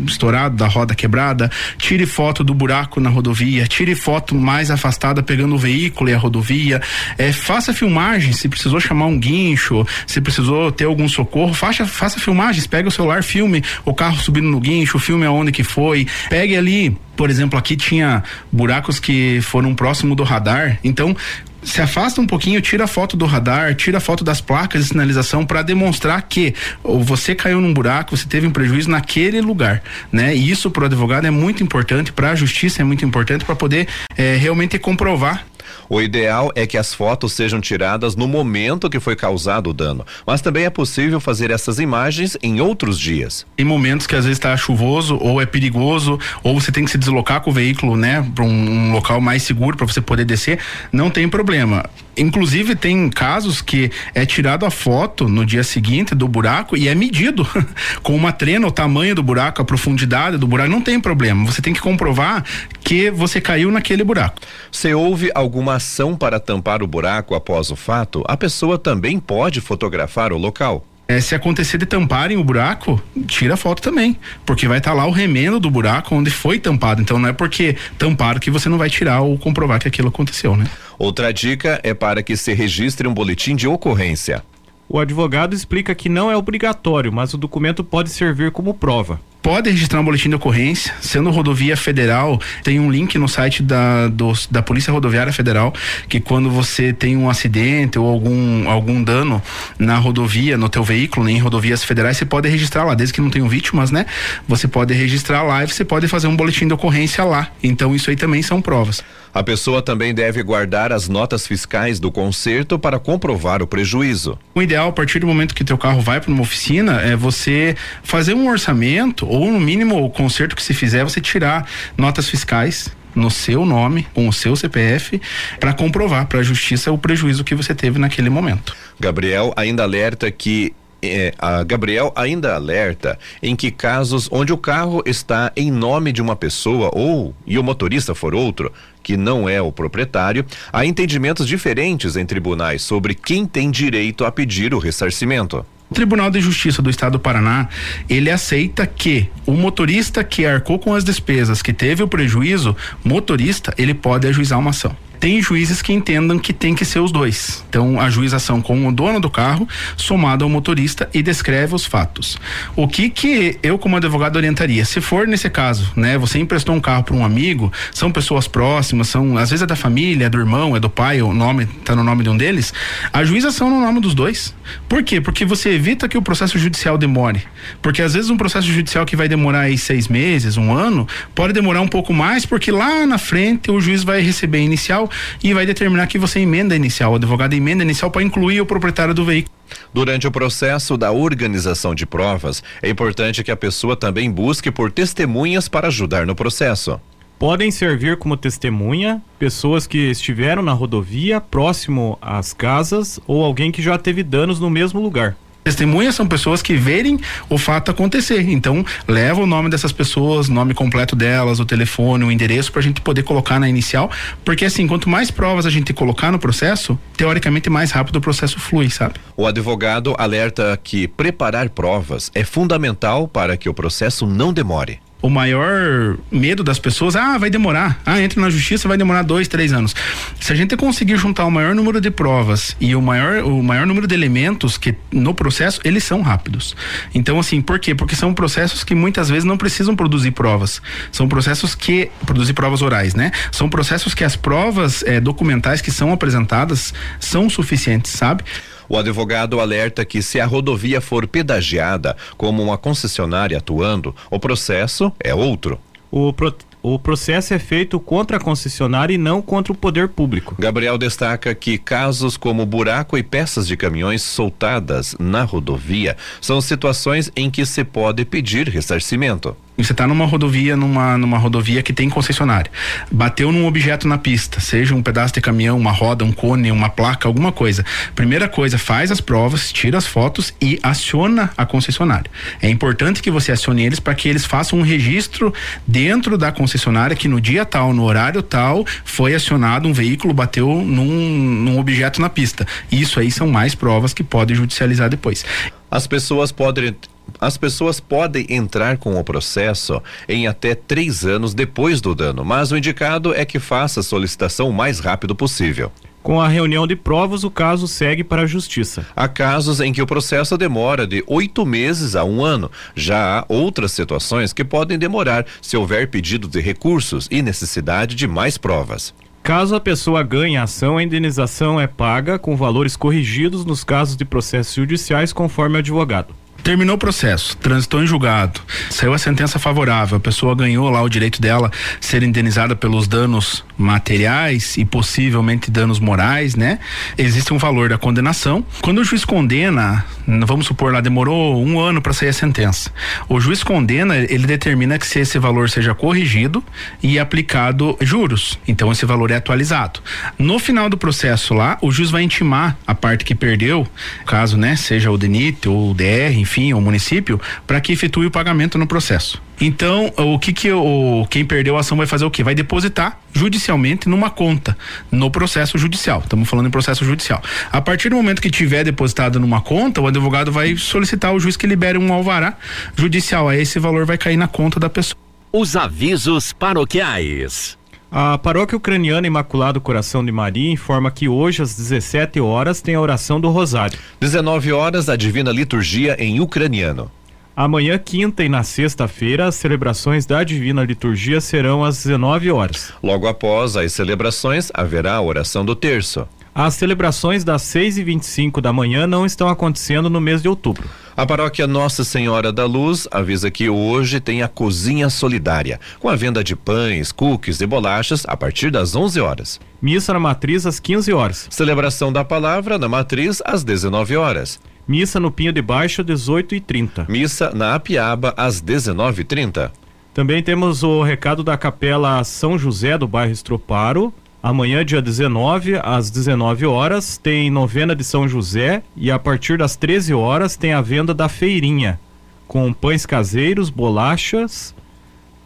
estourado, 0.07 0.57
da 0.57 0.67
roda 0.67 0.95
quebrada, 0.95 1.51
tire 1.79 2.07
foto 2.07 2.43
do 2.43 2.55
buraco 2.55 3.01
na 3.01 3.11
rodovia, 3.11 3.67
tire 3.67 3.95
foto 3.95 4.35
mais 4.35 4.71
afastada 4.71 5.23
pegando 5.23 5.55
o 5.55 5.59
veículo 5.59 6.11
e 6.11 6.15
a 6.15 6.19
rodovia, 6.19 6.81
é, 7.17 7.33
faça 7.33 7.73
filmagens, 7.73 8.37
se 8.37 8.49
precisou 8.49 8.81
chamar 8.81 9.07
um 9.07 9.19
guincho, 9.19 9.87
se 10.07 10.21
precisou 10.21 10.71
ter 10.73 10.85
algum 10.85 11.09
socorro, 11.09 11.55
faça, 11.55 11.87
faça 11.87 12.19
filmagens, 12.19 12.67
pega 12.67 12.89
o 12.89 12.93
celular, 12.93 13.23
filme 13.23 13.63
o 13.85 13.95
carro 13.95 14.17
subindo 14.17 14.49
no 14.49 14.61
guincho, 14.61 14.99
filme 14.99 15.25
aonde 15.27 15.53
que 15.53 15.63
foi, 15.63 16.07
pegue 16.29 16.57
ali 16.57 16.97
por 17.21 17.29
exemplo, 17.29 17.59
aqui 17.59 17.77
tinha 17.77 18.25
buracos 18.51 18.99
que 18.99 19.43
foram 19.43 19.75
próximo 19.75 20.15
do 20.15 20.23
radar. 20.23 20.79
Então, 20.83 21.15
se 21.63 21.81
afasta 21.81 22.21
um 22.21 22.27
pouquinho, 22.27 22.61
tira 22.61 22.85
a 22.85 22.87
foto 22.87 23.17
do 23.17 23.27
radar, 23.27 23.75
tira 23.75 23.99
a 23.99 24.01
foto 24.01 24.25
das 24.25 24.41
placas 24.41 24.83
de 24.83 24.89
sinalização 24.89 25.45
para 25.45 25.63
demonstrar 25.63 26.23
que 26.23 26.55
você 26.83 27.35
caiu 27.35 27.61
num 27.61 27.73
buraco, 27.73 28.17
você 28.17 28.27
teve 28.27 28.47
um 28.47 28.51
prejuízo 28.51 28.91
naquele 28.91 29.41
lugar, 29.41 29.83
né? 30.11 30.35
E 30.35 30.51
isso 30.51 30.71
para 30.71 30.83
o 30.83 30.87
advogado 30.87 31.27
é 31.27 31.31
muito 31.31 31.63
importante, 31.63 32.13
para 32.13 32.31
a 32.31 32.35
justiça 32.35 32.83
é 32.83 32.85
muito 32.85 33.05
importante 33.05 33.45
para 33.45 33.55
poder 33.55 33.89
é, 34.17 34.37
realmente 34.37 34.79
comprovar 34.79 35.45
o 35.91 36.01
ideal 36.01 36.53
é 36.55 36.69
que 36.69 36.79
as 36.79 36.95
fotos 36.95 37.33
sejam 37.33 37.61
tiradas 37.61 38.15
no 38.15 38.29
momento 38.29 38.89
que 38.89 39.01
foi 39.01 39.17
causado 39.17 39.71
o 39.71 39.75
dano, 39.75 40.07
mas 40.25 40.41
também 40.41 40.65
é 40.65 40.71
possível 40.71 41.19
fazer 41.19 41.51
essas 41.51 41.81
imagens 41.81 42.39
em 42.41 42.61
outros 42.61 42.97
dias. 42.99 43.45
Em 43.59 43.65
momentos 43.65 44.07
que 44.07 44.15
às 44.15 44.25
vezes 44.25 44.39
está 44.39 44.57
chuvoso 44.57 45.19
ou 45.21 45.43
é 45.43 45.47
perigoso 45.47 46.17
ou 46.45 46.59
você 46.59 46.71
tem 46.71 46.85
que 46.85 46.93
se 46.93 46.97
deslocar 46.97 47.41
com 47.41 47.51
o 47.51 47.53
veículo, 47.53 47.97
né, 47.97 48.25
para 48.35 48.45
um, 48.45 48.49
um 48.49 48.93
local 48.93 49.21
mais 49.21 49.43
seguro 49.43 49.77
para 49.77 49.87
você 49.87 50.01
poder 50.01 50.25
descer, 50.25 50.61
não 50.93 51.11
tem 51.11 51.29
problema. 51.29 51.85
Inclusive 52.21 52.77
tem 52.77 53.09
casos 53.09 53.63
que 53.63 53.91
é 54.15 54.27
tirado 54.27 54.67
a 54.67 54.71
foto 54.71 55.27
no 55.27 55.45
dia 55.47 55.65
seguinte 55.65 56.15
do 56.15 56.29
buraco 56.29 56.77
e 56.77 56.87
é 56.87 56.95
medido 56.95 57.49
com 58.03 58.15
uma 58.15 58.31
trena 58.31 58.67
o 58.67 58.71
tamanho 58.71 59.15
do 59.15 59.23
buraco, 59.23 59.63
a 59.63 59.65
profundidade 59.65 60.37
do 60.37 60.47
buraco, 60.47 60.71
não 60.71 60.83
tem 60.83 61.01
problema. 61.01 61.47
Você 61.47 61.63
tem 61.63 61.73
que 61.73 61.81
comprovar 61.81 62.45
que 62.85 63.11
você 63.11 63.41
caiu 63.41 63.71
naquele 63.71 64.05
buraco. 64.05 64.39
Se 64.71 64.93
houve 64.93 65.31
alguma 65.35 65.77
ação 65.77 66.15
para 66.15 66.39
tampar 66.39 66.83
o 66.83 66.87
buraco 66.87 67.35
após 67.35 67.71
o 67.71 67.77
fato, 67.77 68.23
a 68.29 68.37
pessoa 68.37 68.79
também 68.79 69.19
pode 69.19 69.63
fotografar 69.63 70.31
o 70.31 70.37
local. 70.39 70.85
É, 71.11 71.21
se 71.21 71.35
acontecer 71.35 71.77
de 71.77 71.87
tamparem 71.87 72.37
o 72.37 72.45
buraco, 72.45 73.03
tira 73.27 73.55
a 73.55 73.57
foto 73.57 73.83
também, 73.83 74.17
porque 74.47 74.69
vai 74.69 74.79
estar 74.79 74.93
tá 74.93 74.97
lá 74.97 75.07
o 75.07 75.11
remendo 75.11 75.59
do 75.59 75.69
buraco 75.69 76.15
onde 76.15 76.31
foi 76.31 76.61
tampado. 76.61 77.03
Então 77.03 77.19
não 77.19 77.29
é 77.29 77.33
porque 77.33 77.75
tamparam 77.99 78.39
que 78.39 78.49
você 78.49 78.69
não 78.69 78.79
vai 78.79 78.89
tirar 78.89 79.21
ou 79.21 79.37
comprovar 79.37 79.81
que 79.81 79.89
aquilo 79.89 80.07
aconteceu, 80.07 80.57
né? 80.57 80.67
Outra 80.97 81.33
dica 81.33 81.81
é 81.83 81.93
para 81.93 82.23
que 82.23 82.37
se 82.37 82.55
registre 82.55 83.09
um 83.09 83.13
boletim 83.13 83.57
de 83.57 83.67
ocorrência. 83.67 84.45
O 84.89 85.01
advogado 85.01 85.53
explica 85.53 85.97
que 85.97 86.09
não 86.09 86.31
é 86.31 86.37
obrigatório, 86.37 87.13
mas 87.13 87.35
o 87.35 87.39
documento 87.39 87.83
pode 87.83 88.11
servir 88.11 88.53
como 88.53 88.73
prova 88.73 89.19
pode 89.43 89.71
registrar 89.71 90.01
um 90.01 90.05
boletim 90.05 90.29
de 90.29 90.35
ocorrência, 90.35 90.93
sendo 91.01 91.31
rodovia 91.31 91.77
federal, 91.77 92.41
tem 92.63 92.79
um 92.79 92.91
link 92.91 93.17
no 93.19 93.29
site 93.29 93.63
da, 93.63 94.09
do, 94.09 94.33
da 94.51 94.63
Polícia 94.63 94.93
Rodoviária 94.93 95.33
Federal, 95.33 95.73
que 96.09 96.21
quando 96.21 96.51
você 96.51 96.93
tem 96.93 97.17
um 97.17 97.29
acidente 97.29 97.99
ou 97.99 98.07
algum, 98.07 98.69
algum 98.69 99.03
dano 99.03 99.43
na 99.79 99.97
rodovia, 99.97 100.57
no 100.57 100.69
teu 100.69 100.83
veículo, 100.83 101.29
em 101.29 101.39
rodovias 101.39 101.83
federais, 101.83 102.17
você 102.17 102.25
pode 102.25 102.49
registrar 102.49 102.85
lá, 102.85 102.95
desde 102.95 103.15
que 103.15 103.21
não 103.21 103.31
tenham 103.31 103.49
vítimas, 103.49 103.91
né? 103.91 104.07
Você 104.47 104.69
pode 104.69 104.93
registrar 104.95 105.43
lá 105.43 105.65
e 105.65 105.69
você 105.69 105.85
pode 105.85 106.07
fazer 106.09 106.27
um 106.27 106.37
boletim 106.37 106.67
de 106.67 106.75
ocorrência 106.75 107.25
lá. 107.25 107.49
Então 107.63 107.95
isso 107.95 108.11
aí 108.11 108.17
também 108.17 108.43
são 108.43 108.61
provas. 108.61 109.03
A 109.33 109.45
pessoa 109.45 109.81
também 109.81 110.13
deve 110.13 110.43
guardar 110.43 110.93
as 110.93 111.09
notas 111.09 111.47
fiscais 111.47 112.01
do 112.01 112.11
conserto 112.11 112.79
para 112.79 112.99
comprovar 112.99 113.63
o 113.63 113.67
prejuízo. 113.67 114.37
O 114.53 114.61
ideal, 114.61 114.89
a 114.89 114.93
partir 114.93 115.21
do 115.21 115.27
momento 115.27 115.55
que 115.55 115.63
teu 115.63 115.79
carro 115.79 116.01
vai 116.01 116.21
para 116.21 116.33
uma 116.33 116.43
oficina, 116.43 117.01
é 117.01 117.15
você 117.15 117.77
fazer 118.03 118.35
um 118.35 118.49
orçamento 118.49 119.30
ou 119.31 119.51
no 119.51 119.61
mínimo 119.61 120.05
o 120.05 120.11
conserto 120.11 120.57
que 120.57 120.63
se 120.63 120.75
fizer, 120.75 121.05
você 121.05 121.21
tirar 121.21 121.69
notas 121.97 122.29
fiscais 122.29 122.91
no 123.15 123.31
seu 123.31 123.65
nome, 123.65 124.07
com 124.15 124.29
o 124.29 124.33
seu 124.33 124.55
CPF, 124.55 125.21
para 125.59 125.73
comprovar 125.73 126.27
para 126.27 126.41
a 126.41 126.43
justiça 126.43 126.93
o 126.93 126.99
prejuízo 126.99 127.45
que 127.45 127.55
você 127.55 127.75
teve 127.75 127.99
naquele 127.99 128.31
momento. 128.31 128.75
Gabriel 128.99 129.53
ainda 129.57 129.83
alerta 129.83 130.31
que 130.31 130.73
é, 131.03 131.33
a 131.39 131.63
Gabriel 131.63 132.13
ainda 132.15 132.55
alerta 132.55 133.19
em 133.43 133.57
que 133.57 133.71
casos 133.71 134.29
onde 134.31 134.53
o 134.53 134.59
carro 134.59 135.03
está 135.07 135.51
em 135.57 135.71
nome 135.71 136.13
de 136.13 136.21
uma 136.21 136.37
pessoa 136.37 136.91
ou 136.93 137.35
e 137.47 137.59
o 137.59 137.63
motorista 137.63 138.15
for 138.15 138.35
outro, 138.35 138.71
que 139.03 139.17
não 139.17 139.49
é 139.49 139.63
o 139.63 139.73
proprietário, 139.73 140.45
há 140.73 140.85
entendimentos 140.85 141.47
diferentes 141.47 142.17
em 142.17 142.27
tribunais 142.27 142.83
sobre 142.83 143.15
quem 143.15 143.47
tem 143.47 143.71
direito 143.71 144.25
a 144.25 144.33
pedir 144.33 144.75
o 144.75 144.79
ressarcimento. 144.79 145.65
O 145.91 145.95
Tribunal 145.95 146.31
de 146.31 146.41
Justiça 146.41 146.81
do 146.81 146.89
Estado 146.89 147.13
do 147.13 147.19
Paraná, 147.19 147.69
ele 148.09 148.31
aceita 148.31 148.87
que 148.87 149.29
o 149.45 149.53
motorista 149.53 150.23
que 150.23 150.47
arcou 150.47 150.79
com 150.79 150.95
as 150.95 151.03
despesas, 151.03 151.63
que 151.63 151.73
teve 151.73 152.03
o 152.03 152.09
prejuízo, 152.09 152.77
motorista, 153.05 153.75
ele 153.77 153.93
pode 153.93 154.29
ajuizar 154.29 154.59
uma 154.59 154.71
ação 154.71 154.97
tem 155.21 155.43
juízes 155.43 155.83
que 155.83 155.93
entendam 155.93 156.39
que 156.39 156.53
tem 156.53 156.75
que 156.75 156.85
ser 156.85 156.99
os 156.99 157.13
dois. 157.13 157.63
Então, 157.69 158.01
a 158.01 158.09
juização 158.09 158.63
com 158.63 158.89
o 158.89 158.93
dono 158.93 159.21
do 159.21 159.29
carro, 159.29 159.69
somado 159.95 160.43
ao 160.43 160.49
motorista 160.49 161.11
e 161.13 161.23
descreve 161.23 161.75
os 161.75 161.85
fatos. 161.85 162.39
O 162.75 162.89
que 162.89 163.11
que 163.11 163.59
eu 163.63 163.79
como 163.79 163.99
advogado 163.99 164.37
orientaria? 164.37 164.83
Se 164.87 165.01
for 165.01 165.29
nesse 165.29 165.51
caso, 165.51 165.93
né, 165.95 166.17
você 166.17 166.39
emprestou 166.39 166.75
um 166.75 166.81
carro 166.81 167.05
para 167.05 167.15
um 167.15 167.23
amigo, 167.23 167.71
são 167.93 168.11
pessoas 168.11 168.49
próximas, 168.49 169.09
são 169.09 169.37
às 169.37 169.51
vezes 169.51 169.63
é 169.63 169.67
da 169.67 169.77
família, 169.77 170.25
é 170.25 170.31
do 170.31 170.39
irmão, 170.39 170.75
é 170.75 170.81
do 170.81 170.89
pai, 170.89 171.21
o 171.21 171.35
nome 171.35 171.67
tá 171.85 171.95
no 171.95 172.03
nome 172.03 172.25
de 172.25 172.31
um 172.31 172.37
deles, 172.37 172.73
a 173.13 173.23
juização 173.23 173.69
no 173.69 173.81
nome 173.81 174.01
dos 174.01 174.15
dois. 174.15 174.55
Por 174.89 175.03
quê? 175.03 175.21
Porque 175.21 175.45
você 175.45 175.71
evita 175.71 176.09
que 176.09 176.17
o 176.17 176.23
processo 176.23 176.59
judicial 176.59 176.97
demore. 176.97 177.43
Porque 177.83 178.01
às 178.01 178.15
vezes 178.15 178.31
um 178.31 178.37
processo 178.39 178.69
judicial 178.69 179.05
que 179.05 179.17
vai 179.17 179.29
demorar 179.29 179.61
aí 179.61 179.77
seis 179.77 180.09
meses, 180.09 180.57
um 180.57 180.73
ano, 180.73 181.07
pode 181.35 181.53
demorar 181.53 181.83
um 181.83 181.89
pouco 181.89 182.15
mais, 182.15 182.47
porque 182.47 182.71
lá 182.71 183.07
na 183.07 183.19
frente 183.19 183.71
o 183.71 183.81
juiz 183.81 184.03
vai 184.03 184.23
receber 184.23 184.61
inicial 184.61 185.10
e 185.43 185.53
vai 185.53 185.67
determinar 185.67 186.07
que 186.07 186.19
você 186.19 186.41
emenda 186.41 186.77
inicial, 186.77 187.13
o 187.13 187.17
advogado 187.17 187.55
emenda 187.55 187.83
inicial 187.83 188.11
para 188.11 188.23
incluir 188.23 188.61
o 188.61 188.67
proprietário 188.67 189.15
do 189.15 189.25
veículo. 189.25 189.55
Durante 189.93 190.27
o 190.27 190.31
processo 190.31 190.97
da 190.97 191.13
organização 191.13 191.95
de 191.95 192.07
provas, 192.07 192.63
é 192.83 192.89
importante 192.89 193.43
que 193.43 193.51
a 193.51 193.57
pessoa 193.57 193.97
também 193.97 194.31
busque 194.31 194.71
por 194.71 194.91
testemunhas 194.91 195.69
para 195.69 195.89
ajudar 195.89 196.27
no 196.27 196.35
processo. 196.35 197.01
Podem 197.39 197.71
servir 197.71 198.19
como 198.19 198.37
testemunha 198.37 199.23
pessoas 199.39 199.87
que 199.87 200.11
estiveram 200.11 200.63
na 200.63 200.73
rodovia, 200.73 201.41
próximo 201.41 202.19
às 202.21 202.53
casas, 202.53 203.19
ou 203.27 203.43
alguém 203.43 203.73
que 203.73 203.81
já 203.81 203.97
teve 203.97 204.23
danos 204.23 204.61
no 204.61 204.69
mesmo 204.69 205.01
lugar. 205.01 205.37
Testemunhas 205.71 206.17
são 206.17 206.27
pessoas 206.27 206.61
que 206.63 206.75
verem 206.75 207.17
o 207.49 207.57
fato 207.57 207.93
acontecer. 207.93 208.41
Então, 208.49 208.85
leva 209.07 209.41
o 209.41 209.47
nome 209.47 209.71
dessas 209.71 209.93
pessoas, 209.93 210.49
nome 210.49 210.75
completo 210.75 211.15
delas, 211.15 211.61
o 211.61 211.65
telefone, 211.65 212.25
o 212.25 212.33
endereço, 212.33 212.73
para 212.73 212.81
a 212.81 212.83
gente 212.83 213.01
poder 213.01 213.23
colocar 213.23 213.61
na 213.61 213.69
inicial. 213.69 214.11
Porque, 214.45 214.65
assim, 214.65 214.89
quanto 214.89 215.09
mais 215.09 215.31
provas 215.31 215.67
a 215.67 215.71
gente 215.71 215.93
colocar 215.93 216.33
no 216.33 216.41
processo, 216.41 216.99
teoricamente 217.17 217.71
mais 217.71 217.93
rápido 217.93 218.17
o 218.17 218.21
processo 218.21 218.59
flui, 218.59 218.91
sabe? 218.91 219.15
O 219.37 219.47
advogado 219.47 220.13
alerta 220.19 220.77
que 220.83 221.07
preparar 221.07 221.69
provas 221.69 222.33
é 222.35 222.43
fundamental 222.43 223.29
para 223.29 223.57
que 223.57 223.69
o 223.69 223.75
processo 223.75 224.27
não 224.27 224.53
demore 224.53 224.99
o 225.23 225.29
maior 225.29 226.17
medo 226.31 226.65
das 226.65 226.79
pessoas, 226.79 227.17
ah, 227.17 227.37
vai 227.37 227.51
demorar, 227.51 228.01
ah, 228.07 228.21
entra 228.21 228.41
na 228.41 228.51
justiça, 228.51 228.89
vai 228.89 228.97
demorar 228.97 229.23
dois, 229.23 229.49
três 229.49 229.73
anos. 229.73 229.95
Se 230.41 230.53
a 230.53 230.57
gente 230.57 230.77
conseguir 230.77 231.17
juntar 231.17 231.45
o 231.45 231.51
maior 231.51 231.75
número 231.75 232.01
de 232.01 232.11
provas 232.11 232.77
e 232.81 232.95
o 232.95 233.03
maior, 233.03 233.45
o 233.45 233.63
maior 233.63 233.87
número 233.87 234.07
de 234.07 234.15
elementos 234.15 234.79
que 234.79 234.95
no 235.13 235.35
processo, 235.35 235.81
eles 235.85 236.05
são 236.05 236.23
rápidos. 236.23 236.75
Então, 237.15 237.39
assim, 237.39 237.61
por 237.61 237.79
quê? 237.79 237.95
Porque 237.95 238.17
são 238.17 238.33
processos 238.33 238.85
que 238.85 238.95
muitas 238.95 239.29
vezes 239.29 239.45
não 239.45 239.57
precisam 239.57 239.95
produzir 239.95 240.31
provas. 240.31 240.81
São 241.13 241.29
processos 241.29 241.75
que, 241.75 242.11
produzir 242.25 242.53
provas 242.53 242.83
orais, 242.83 243.15
né? 243.15 243.31
São 243.53 243.69
processos 243.69 244.15
que 244.15 244.25
as 244.25 244.37
provas 244.37 245.03
eh, 245.03 245.21
documentais 245.21 245.81
que 245.81 245.91
são 245.91 246.13
apresentadas 246.13 246.95
são 247.19 247.51
suficientes, 247.51 248.13
sabe? 248.13 248.45
O 248.91 248.99
advogado 248.99 249.61
alerta 249.61 250.05
que 250.05 250.21
se 250.21 250.41
a 250.41 250.45
rodovia 250.45 251.01
for 251.01 251.25
pedagiada 251.25 252.17
como 252.37 252.61
uma 252.61 252.77
concessionária 252.77 253.57
atuando, 253.57 254.13
o 254.29 254.41
processo 254.41 255.13
é 255.23 255.33
outro. 255.33 255.79
O, 256.11 256.33
pro, 256.33 256.53
o 256.83 256.99
processo 256.99 257.55
é 257.55 257.59
feito 257.61 258.01
contra 258.01 258.39
a 258.39 258.41
concessionária 258.41 259.15
e 259.15 259.19
não 259.19 259.41
contra 259.41 259.73
o 259.73 259.77
poder 259.77 260.09
público. 260.09 260.57
Gabriel 260.59 260.99
destaca 260.99 261.55
que 261.55 261.79
casos 261.79 262.37
como 262.37 262.67
buraco 262.67 263.17
e 263.17 263.23
peças 263.23 263.65
de 263.65 263.77
caminhões 263.77 264.23
soltadas 264.23 265.15
na 265.21 265.45
rodovia 265.45 266.17
são 266.41 266.61
situações 266.61 267.31
em 267.37 267.49
que 267.49 267.65
se 267.65 267.85
pode 267.85 268.25
pedir 268.25 268.69
ressarcimento 268.69 269.57
Você 269.83 269.93
está 269.93 270.07
numa 270.07 270.27
rodovia, 270.27 270.77
numa, 270.77 271.17
numa 271.17 271.39
rodovia 271.39 271.83
que 271.83 271.93
tem 271.93 272.09
concessionária. 272.09 272.71
Bateu 273.11 273.51
num 273.51 273.67
objeto 273.67 274.07
na 274.07 274.19
pista, 274.19 274.61
seja 274.61 274.95
um 274.95 275.03
pedaço 275.03 275.35
de 275.35 275.41
caminhão, 275.41 275.79
uma 275.79 275.93
roda, 275.93 276.25
um 276.25 276.33
cone, 276.33 276.71
uma 276.71 276.89
placa, 276.89 277.27
alguma 277.27 277.51
coisa. 277.51 277.85
Primeira 278.15 278.49
coisa, 278.49 278.79
faz 278.79 279.11
as 279.11 279.21
provas, 279.21 279.73
tira 279.73 279.99
as 279.99 280.07
fotos 280.07 280.53
e 280.61 280.79
aciona 280.83 281.51
a 281.57 281.65
concessionária. 281.65 282.31
É 282.61 282.69
importante 282.69 283.23
que 283.23 283.31
você 283.31 283.53
acione 283.53 283.85
eles 283.85 284.01
para 284.01 284.15
que 284.15 284.29
eles 284.29 284.45
façam 284.45 284.79
um 284.79 284.83
registro 284.83 285.53
dentro 285.87 286.37
da 286.37 286.53
concessionária 286.53 287.17
que 287.17 287.29
no 287.29 287.41
dia 287.41 287.65
tal, 287.65 287.93
no 287.93 288.05
horário 288.05 288.43
tal, 288.43 288.85
foi 289.05 289.35
acionado 289.35 289.89
um 289.89 289.93
veículo, 289.93 290.35
bateu 290.35 290.69
num, 290.69 291.05
num 291.05 291.79
objeto 291.79 292.21
na 292.21 292.29
pista. 292.29 292.67
Isso 292.93 293.19
aí 293.19 293.31
são 293.31 293.49
mais 293.49 293.75
provas 293.75 294.13
que 294.13 294.23
podem 294.23 294.55
judicializar 294.57 295.09
depois. 295.09 295.45
As 295.91 296.07
pessoas 296.07 296.53
podem 296.53 296.95
as 297.41 297.57
pessoas 297.57 298.01
podem 298.01 298.47
entrar 298.49 298.97
com 298.97 299.19
o 299.19 299.25
processo 299.25 300.03
em 300.29 300.47
até 300.47 300.75
três 300.75 301.25
anos 301.25 301.55
depois 301.55 302.01
do 302.01 302.15
dano, 302.15 302.45
mas 302.45 302.73
o 302.73 302.77
indicado 302.77 303.35
é 303.35 303.45
que 303.45 303.59
faça 303.59 304.01
a 304.01 304.03
solicitação 304.03 304.69
o 304.69 304.73
mais 304.73 305.01
rápido 305.01 305.35
possível. 305.35 305.93
Com 306.23 306.39
a 306.39 306.49
reunião 306.49 306.87
de 306.87 306.95
provas, 306.95 307.45
o 307.45 307.51
caso 307.51 307.89
segue 307.89 308.23
para 308.23 308.43
a 308.43 308.47
justiça. 308.47 309.07
Há 309.17 309.27
casos 309.27 309.81
em 309.81 309.91
que 309.91 310.03
o 310.03 310.07
processo 310.07 310.57
demora 310.59 311.07
de 311.07 311.25
oito 311.27 311.65
meses 311.65 312.15
a 312.15 312.25
um 312.25 312.45
ano. 312.45 312.71
Já 312.95 313.39
há 313.39 313.45
outras 313.49 313.93
situações 313.93 314.53
que 314.53 314.63
podem 314.63 314.99
demorar 314.99 315.47
se 315.63 315.79
houver 315.79 316.09
pedido 316.09 316.47
de 316.47 316.61
recursos 316.61 317.27
e 317.31 317.41
necessidade 317.41 318.15
de 318.15 318.27
mais 318.27 318.59
provas. 318.59 319.15
Caso 319.43 319.75
a 319.75 319.81
pessoa 319.81 320.23
ganhe 320.23 320.59
a 320.59 320.65
ação, 320.65 320.99
a 320.99 321.03
indenização 321.03 321.81
é 321.81 321.87
paga 321.87 322.39
com 322.39 322.55
valores 322.55 322.95
corrigidos 322.97 323.65
nos 323.65 323.83
casos 323.83 324.15
de 324.15 324.25
processos 324.25 324.75
judiciais, 324.75 325.33
conforme 325.33 325.77
o 325.77 325.79
advogado. 325.79 326.35
Terminou 326.63 326.97
o 326.97 326.99
processo, 326.99 327.57
transitou 327.57 328.03
em 328.03 328.07
julgado, 328.07 328.61
saiu 328.91 329.15
a 329.15 329.19
sentença 329.19 329.59
favorável, 329.59 330.19
a 330.19 330.21
pessoa 330.21 330.55
ganhou 330.55 330.89
lá 330.91 331.03
o 331.03 331.09
direito 331.09 331.41
dela 331.41 331.71
ser 332.01 332.23
indenizada 332.23 332.77
pelos 332.77 333.09
danos 333.09 333.65
materiais 333.77 334.77
e 334.77 334.85
possivelmente 334.85 335.71
danos 335.71 335.99
morais, 335.99 336.55
né? 336.55 336.79
Existe 337.17 337.55
um 337.55 337.59
valor 337.59 337.89
da 337.89 337.97
condenação. 337.97 338.65
Quando 338.83 338.99
o 338.99 339.05
juiz 339.05 339.25
condena, 339.25 340.05
vamos 340.47 340.67
supor 340.67 340.93
lá, 340.93 341.01
demorou 341.01 341.65
um 341.65 341.81
ano 341.81 342.03
para 342.03 342.13
sair 342.13 342.29
a 342.29 342.33
sentença. 342.33 342.93
O 343.29 343.41
juiz 343.41 343.63
condena, 343.63 344.17
ele 344.17 344.47
determina 344.47 344.99
que 344.99 345.07
se 345.07 345.21
esse 345.21 345.39
valor 345.39 345.71
seja 345.71 345.95
corrigido 345.95 346.63
e 347.03 347.19
aplicado 347.19 347.97
juros. 348.01 348.59
Então 348.69 348.93
esse 348.93 349.07
valor 349.07 349.31
é 349.31 349.37
atualizado. 349.37 350.01
No 350.39 350.59
final 350.59 350.91
do 350.91 350.99
processo 350.99 351.55
lá, 351.55 351.79
o 351.81 351.91
juiz 351.91 352.11
vai 352.11 352.23
intimar 352.23 352.77
a 352.87 352.95
parte 352.95 353.25
que 353.25 353.35
perdeu, 353.35 353.87
caso, 354.27 354.57
né, 354.57 354.77
seja 354.77 355.11
o 355.11 355.17
DENIT 355.17 355.69
ou 355.69 355.91
o 355.91 355.95
DR, 355.95 356.35
enfim, 356.37 356.50
o 356.77 356.81
município, 356.81 357.41
para 357.67 357.81
que 357.81 357.93
efetue 357.93 358.27
o 358.27 358.31
pagamento 358.31 358.79
no 358.79 358.87
processo. 358.87 359.41
Então, 359.61 360.13
o 360.17 360.39
que 360.39 360.53
que 360.53 360.73
o 360.73 361.27
quem 361.29 361.45
perdeu 361.45 361.77
a 361.77 361.81
ação 361.81 361.97
vai 361.97 362.07
fazer 362.07 362.25
o 362.25 362.31
quê? 362.31 362.43
Vai 362.43 362.55
depositar 362.55 363.19
judicialmente 363.33 364.09
numa 364.09 364.31
conta 364.31 364.77
no 365.11 365.31
processo 365.31 365.77
judicial. 365.77 366.21
Estamos 366.21 366.49
falando 366.49 366.67
em 366.67 366.71
processo 366.71 367.05
judicial. 367.05 367.43
A 367.71 367.81
partir 367.81 368.09
do 368.09 368.17
momento 368.17 368.41
que 368.41 368.51
tiver 368.51 368.85
depositado 368.85 369.39
numa 369.39 369.61
conta, 369.61 370.01
o 370.01 370.07
advogado 370.07 370.51
vai 370.51 370.77
solicitar 370.77 371.31
ao 371.31 371.39
juiz 371.39 371.57
que 371.57 371.67
libere 371.67 371.99
um 371.99 372.13
alvará 372.13 372.57
judicial. 372.97 373.49
Aí 373.49 373.61
esse 373.61 373.79
valor 373.79 374.07
vai 374.07 374.17
cair 374.17 374.37
na 374.37 374.49
conta 374.49 374.81
da 374.81 374.89
pessoa. 374.89 375.19
Os 375.53 375.77
avisos 375.77 376.53
paroquiais. 376.53 377.80
A 378.13 378.37
paróquia 378.37 378.77
ucraniana 378.77 379.29
Imaculado 379.29 379.81
Coração 379.81 380.25
de 380.25 380.33
Maria 380.33 380.73
informa 380.73 381.13
que 381.13 381.29
hoje 381.29 381.63
às 381.63 381.77
17 381.77 382.41
horas 382.41 382.81
tem 382.81 382.97
a 382.97 383.01
oração 383.01 383.41
do 383.41 383.49
Rosário. 383.51 383.97
19 384.19 384.73
horas 384.73 385.09
a 385.09 385.15
divina 385.15 385.53
liturgia 385.53 386.17
em 386.19 386.41
ucraniano. 386.41 387.09
Amanhã, 387.55 387.97
quinta 387.99 388.43
e 388.43 388.49
na 388.49 388.65
sexta-feira, 388.65 389.47
as 389.47 389.55
celebrações 389.55 390.27
da 390.27 390.43
Divina 390.43 390.83
Liturgia 390.83 391.41
serão 391.41 391.85
às 391.85 392.03
19 392.03 392.51
horas. 392.51 392.93
Logo 393.03 393.29
após 393.29 393.77
as 393.77 393.93
celebrações, 393.93 394.71
haverá 394.75 395.15
a 395.15 395.23
oração 395.23 395.65
do 395.65 395.77
terço. 395.77 396.27
As 396.55 396.75
celebrações 396.75 397.45
das 397.45 397.63
6 397.63 397.99
e 397.99 398.05
25 398.05 398.61
da 398.61 398.73
manhã 398.73 399.07
não 399.07 399.25
estão 399.25 399.49
acontecendo 399.49 400.11
no 400.11 400.21
mês 400.21 400.43
de 400.43 400.49
outubro. 400.49 400.89
A 401.17 401.25
paróquia 401.25 401.67
Nossa 401.67 402.03
Senhora 402.03 402.53
da 402.53 402.65
Luz 402.65 403.07
avisa 403.11 403.51
que 403.51 403.69
hoje 403.69 404.19
tem 404.19 404.43
a 404.43 404.49
cozinha 404.49 405.09
solidária, 405.09 405.79
com 406.01 406.09
a 406.09 406.17
venda 406.17 406.43
de 406.43 406.57
pães, 406.57 407.13
cookies 407.13 407.61
e 407.61 407.67
bolachas 407.67 408.25
a 408.27 408.37
partir 408.37 408.71
das 408.71 408.97
11 408.97 409.21
horas. 409.21 409.61
Missa 409.81 410.13
na 410.13 410.19
matriz 410.19 410.67
às 410.67 410.81
15 410.81 411.13
horas. 411.13 411.47
Celebração 411.51 412.13
da 412.13 412.25
palavra 412.25 412.79
na 412.79 412.89
matriz 412.89 413.41
às 413.45 413.63
19 413.63 414.17
horas. 414.17 414.59
Missa 414.89 415.21
no 415.21 415.31
Pinho 415.31 415.53
de 415.53 415.63
Baixo, 415.63 416.03
18 416.03 416.57
e 416.57 416.61
30. 416.61 417.07
Missa 417.09 417.53
na 417.55 417.77
Apiaba 417.77 418.35
às 418.37 418.61
19h30. 418.61 419.71
Também 420.13 420.43
temos 420.43 420.83
o 420.83 421.03
recado 421.03 421.45
da 421.45 421.57
Capela 421.57 422.25
São 422.25 422.59
José 422.59 422.99
do 422.99 423.07
bairro 423.07 423.33
Estroparo. 423.33 424.13
Amanhã, 424.43 424.83
dia 424.83 425.03
19, 425.03 425.79
às 425.83 426.11
19 426.11 426.65
horas, 426.65 427.19
tem 427.19 427.51
novena 427.51 427.95
de 427.95 428.03
São 428.03 428.27
José 428.27 428.83
e 428.97 429.11
a 429.11 429.19
partir 429.19 429.59
das 429.59 429.77
13 429.77 430.15
horas 430.15 430.57
tem 430.57 430.73
a 430.73 430.81
venda 430.81 431.13
da 431.13 431.29
feirinha, 431.29 432.01
com 432.49 432.73
pães 432.73 433.05
caseiros, 433.05 433.69
bolachas, 433.69 434.75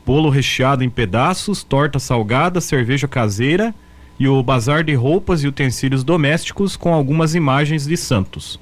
bolo 0.06 0.30
recheado 0.30 0.84
em 0.84 0.90
pedaços, 0.90 1.64
torta 1.64 1.98
salgada, 1.98 2.60
cerveja 2.60 3.08
caseira 3.08 3.74
e 4.16 4.28
o 4.28 4.40
bazar 4.44 4.84
de 4.84 4.94
roupas 4.94 5.42
e 5.42 5.48
utensílios 5.48 6.04
domésticos 6.04 6.76
com 6.76 6.94
algumas 6.94 7.34
imagens 7.34 7.86
de 7.86 7.96
santos. 7.96 8.60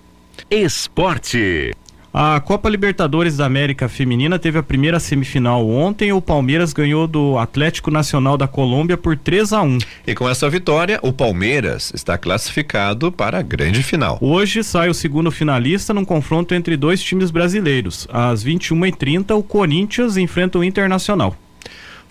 Esporte. 0.50 1.72
A 2.14 2.38
Copa 2.40 2.68
Libertadores 2.68 3.38
da 3.38 3.46
América 3.46 3.88
Feminina 3.88 4.38
teve 4.38 4.58
a 4.58 4.62
primeira 4.62 5.00
semifinal 5.00 5.66
ontem. 5.66 6.12
O 6.12 6.20
Palmeiras 6.20 6.74
ganhou 6.74 7.06
do 7.06 7.38
Atlético 7.38 7.90
Nacional 7.90 8.36
da 8.36 8.46
Colômbia 8.46 8.98
por 8.98 9.16
3 9.16 9.50
a 9.54 9.62
1. 9.62 9.78
E 10.06 10.14
com 10.14 10.28
essa 10.28 10.50
vitória, 10.50 11.00
o 11.02 11.10
Palmeiras 11.10 11.90
está 11.94 12.18
classificado 12.18 13.10
para 13.10 13.38
a 13.38 13.42
grande 13.42 13.82
final. 13.82 14.18
Hoje 14.20 14.62
sai 14.62 14.90
o 14.90 14.94
segundo 14.94 15.30
finalista 15.30 15.94
num 15.94 16.04
confronto 16.04 16.54
entre 16.54 16.76
dois 16.76 17.02
times 17.02 17.30
brasileiros. 17.30 18.06
Às 18.12 18.44
21h30, 18.44 19.34
o 19.34 19.42
Corinthians 19.42 20.18
enfrenta 20.18 20.58
o 20.58 20.64
Internacional. 20.64 21.34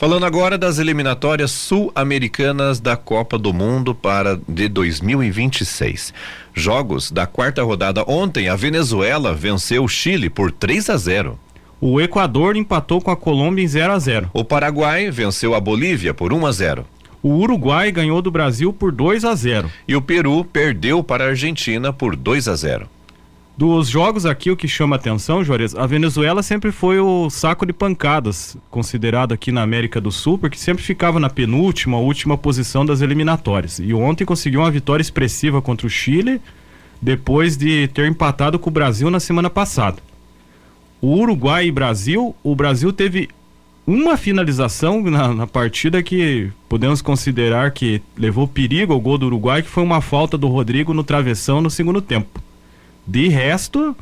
Falando 0.01 0.25
agora 0.25 0.58
das 0.58 0.79
eliminatórias 0.79 1.51
sul-americanas 1.51 2.79
da 2.79 2.98
Copa 2.98 3.38
do 3.38 3.53
Mundo 3.53 3.93
para 3.93 4.41
de 4.50 4.67
2026. 4.67 6.12
Jogos 6.55 7.12
da 7.12 7.27
quarta 7.27 7.62
rodada 7.62 8.03
ontem, 8.08 8.50
a 8.50 8.55
Venezuela 8.55 9.31
venceu 9.31 9.84
o 9.84 9.88
Chile 9.88 10.27
por 10.27 10.51
3 10.51 10.89
a 10.89 10.98
0. 10.98 11.39
O 11.79 12.01
Equador 12.01 12.58
empatou 12.58 13.00
com 13.00 13.12
a 13.12 13.15
Colômbia 13.15 13.63
em 13.63 13.67
0 13.67 13.93
a 13.93 14.00
0. 14.00 14.31
O 14.34 14.43
Paraguai 14.43 15.12
venceu 15.12 15.53
a 15.53 15.60
Bolívia 15.60 16.15
por 16.15 16.34
1 16.34 16.48
a 16.48 16.51
0. 16.51 16.86
O 17.22 17.36
Uruguai 17.36 17.91
ganhou 17.91 18.24
do 18.24 18.31
Brasil 18.31 18.74
por 18.74 18.91
2 18.91 19.24
a 19.24 19.36
0. 19.36 19.70
E 19.88 19.96
o 19.96 20.01
Peru 20.01 20.43
perdeu 20.43 21.03
para 21.03 21.25
a 21.25 21.27
Argentina 21.27 21.93
por 21.93 22.15
2 22.15 22.48
a 22.48 22.55
0. 22.55 22.89
Dos 23.62 23.88
jogos 23.88 24.25
aqui, 24.25 24.50
o 24.50 24.58
que 24.58 24.68
chama 24.68 24.96
atenção, 24.96 25.44
Juarez, 25.44 25.75
a 25.75 25.86
Venezuela 25.86 26.41
sempre 26.41 26.72
foi 26.72 27.00
o 27.00 27.30
saco 27.30 27.63
de 27.63 27.72
pancadas, 27.72 28.58
considerado 28.72 29.34
aqui 29.34 29.51
na 29.51 29.62
América 29.62 30.01
do 30.01 30.12
Sul, 30.12 30.39
porque 30.39 30.58
sempre 30.58 30.84
ficava 30.84 31.20
na 31.20 31.30
penúltima, 31.30 32.00
última 32.00 32.36
posição 32.36 32.84
das 32.84 33.01
eliminatórias. 33.01 33.77
E 33.77 33.94
ontem 33.94 34.25
conseguiu 34.25 34.62
uma 34.62 34.72
vitória 34.72 35.03
expressiva 35.03 35.62
contra 35.62 35.86
o 35.86 35.89
Chile, 35.91 36.41
depois 37.00 37.56
de 37.56 37.88
ter 37.89 38.08
empatado 38.08 38.58
com 38.58 38.72
o 38.72 38.74
Brasil 38.74 39.12
na 39.12 39.20
semana 39.20 39.48
passada. 39.48 40.01
O 41.00 41.20
Uruguai 41.20 41.68
e 41.68 41.72
Brasil, 41.72 42.36
o 42.44 42.56
Brasil 42.56 42.91
teve 42.91 43.30
uma 43.86 44.18
finalização 44.18 45.03
na, 45.03 45.36
na, 45.36 45.46
partida 45.46 46.01
que 46.01 46.50
podemos 46.68 47.00
considerar 47.00 47.70
que 47.70 48.01
levou 48.18 48.48
perigo 48.48 48.91
ao 48.91 49.00
gol 49.00 49.20
do 49.20 49.27
Uruguai, 49.27 49.62
que 49.62 49.70
foi 49.70 49.84
uma 49.84 50.01
falta 50.01 50.36
do 50.36 50.48
Rodrigo 50.48 50.96
no 50.96 51.03
travessão 51.03 51.62
no 51.62 51.70
segundo 51.70 52.01
tempo. 52.01 52.41
De 53.05 53.27
resto, 53.27 53.96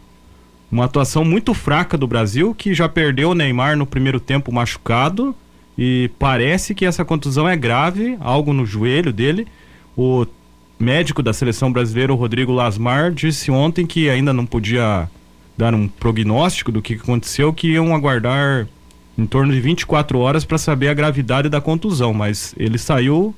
uma 0.71 0.85
atuação 0.85 1.25
muito 1.25 1.53
fraca 1.53 1.97
do 1.97 2.07
Brasil, 2.07 2.53
que 2.53 2.73
já 2.73 2.87
perdeu 2.87 3.31
o 3.31 3.35
Neymar 3.35 3.77
no 3.77 3.85
primeiro 3.85 4.19
tempo 4.19 4.51
machucado. 4.51 5.35
E 5.77 6.11
parece 6.19 6.75
que 6.75 6.85
essa 6.85 7.05
contusão 7.05 7.47
é 7.47 7.55
grave, 7.55 8.17
algo 8.19 8.53
no 8.53 8.65
joelho 8.65 9.13
dele. 9.13 9.47
O 9.97 10.25
médico 10.79 11.23
da 11.23 11.33
seleção 11.33 11.71
brasileira, 11.71 12.13
o 12.13 12.15
Rodrigo 12.15 12.51
Lasmar, 12.51 13.11
disse 13.11 13.49
ontem 13.49 13.85
que 13.85 14.09
ainda 14.09 14.33
não 14.33 14.45
podia 14.45 15.09
dar 15.57 15.73
um 15.73 15.87
prognóstico 15.87 16.71
do 16.71 16.81
que 16.81 16.93
aconteceu, 16.93 17.51
que 17.51 17.71
iam 17.71 17.93
aguardar 17.93 18.67
em 19.17 19.25
torno 19.25 19.51
de 19.51 19.59
24 19.59 20.17
horas 20.19 20.45
para 20.45 20.57
saber 20.57 20.87
a 20.87 20.93
gravidade 20.93 21.49
da 21.49 21.59
contusão, 21.59 22.13
mas 22.13 22.55
ele 22.57 22.77
saiu 22.77 23.35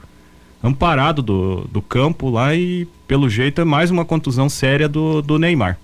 amparado 0.63 1.21
do, 1.21 1.67
do 1.71 1.81
campo 1.81 2.29
lá 2.29 2.55
e, 2.55 2.87
pelo 3.07 3.29
jeito, 3.29 3.61
é 3.61 3.63
mais 3.65 3.91
uma 3.91 4.05
contusão 4.05 4.49
séria 4.49 4.87
do, 4.87 5.21
do 5.21 5.39
Neymar. 5.39 5.77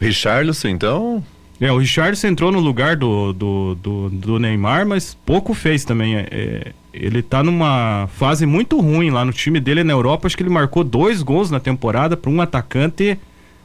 Richarlison, 0.00 0.68
então? 0.68 1.22
É, 1.60 1.70
o 1.70 1.78
Richarlison 1.78 2.28
entrou 2.28 2.50
no 2.50 2.58
lugar 2.58 2.96
do, 2.96 3.32
do, 3.32 3.74
do, 3.74 4.10
do 4.10 4.38
Neymar, 4.38 4.86
mas 4.86 5.14
pouco 5.26 5.52
fez 5.52 5.84
também. 5.84 6.16
É, 6.16 6.28
é, 6.30 6.72
ele 6.92 7.22
tá 7.22 7.42
numa 7.42 8.08
fase 8.14 8.46
muito 8.46 8.80
ruim 8.80 9.10
lá 9.10 9.24
no 9.24 9.32
time 9.32 9.60
dele 9.60 9.84
na 9.84 9.92
Europa. 9.92 10.26
Acho 10.26 10.36
que 10.36 10.42
ele 10.42 10.50
marcou 10.50 10.82
dois 10.82 11.22
gols 11.22 11.50
na 11.50 11.60
temporada 11.60 12.16
para 12.16 12.30
um 12.30 12.40
atacante 12.40 13.18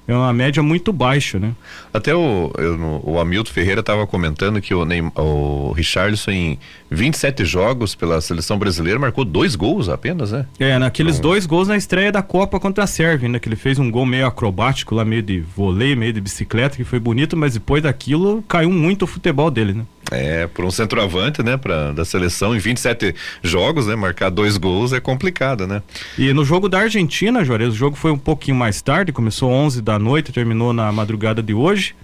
é 0.07 0.13
uma 0.13 0.31
média 0.33 0.62
muito 0.62 0.93
baixa, 0.93 1.39
né? 1.39 1.53
Até 1.93 2.13
o, 2.13 2.51
eu, 2.57 3.01
o 3.03 3.19
Hamilton 3.19 3.51
Ferreira 3.51 3.79
estava 3.79 4.05
comentando 4.05 4.62
que 4.62 4.74
o, 4.74 4.85
Neymar, 4.85 5.12
o 5.17 5.71
Richarlison 5.71 6.31
em 6.31 6.59
27 6.91 7.43
jogos 7.45 7.95
pela 7.95 8.21
seleção 8.21 8.57
brasileira 8.57 9.00
marcou 9.00 9.25
dois 9.25 9.55
gols 9.55 9.89
apenas, 9.89 10.31
né? 10.31 10.45
É, 10.59 10.77
naqueles 10.77 11.17
então... 11.17 11.31
dois 11.31 11.45
gols 11.45 11.67
na 11.67 11.75
estreia 11.75 12.12
da 12.12 12.21
Copa 12.21 12.59
contra 12.59 12.83
a 12.83 12.88
Sérvia, 12.88 13.27
né? 13.27 13.39
Que 13.39 13.50
ele 13.50 13.55
fez 13.55 13.79
um 13.79 13.89
gol 13.89 14.05
meio 14.05 14.27
acrobático 14.27 14.93
lá, 14.93 15.03
meio 15.03 15.24
de 15.24 15.39
vôlei, 15.39 15.95
meio 15.95 16.13
de 16.13 16.21
bicicleta, 16.21 16.75
que 16.75 16.83
foi 16.83 17.00
bonito, 17.00 17.35
mas 17.35 17.53
depois 17.53 17.81
daquilo 17.83 18.43
caiu 18.47 18.69
muito 18.69 19.03
o 19.03 19.07
futebol 19.07 19.50
dele, 19.50 19.74
né? 19.74 19.85
É, 20.12 20.45
por 20.45 20.63
um 20.63 20.69
centroavante, 20.69 21.41
né, 21.41 21.57
pra, 21.57 21.91
da 21.91 22.05
seleção 22.05 22.55
em 22.55 22.59
27 22.59 23.15
jogos, 23.41 23.88
né, 23.88 23.95
marcar 23.95 24.29
dois 24.29 24.55
gols 24.55 24.93
é 24.93 25.00
complicado, 25.00 25.65
né? 25.65 25.81
E 26.15 26.31
no 26.31 26.45
jogo 26.45 26.69
da 26.69 26.79
Argentina, 26.79 27.43
Juarez, 27.43 27.74
o 27.74 27.75
jogo 27.75 27.95
foi 27.95 28.12
um 28.12 28.17
pouquinho 28.17 28.55
mais 28.55 28.83
tarde, 28.83 29.12
começou 29.12 29.50
11 29.50 29.81
da 29.81 29.95
noite, 30.00 30.32
terminou 30.32 30.74
na 30.74 30.92
madrugada 30.92 31.42
de 31.42 31.54
hoje. 31.54 31.96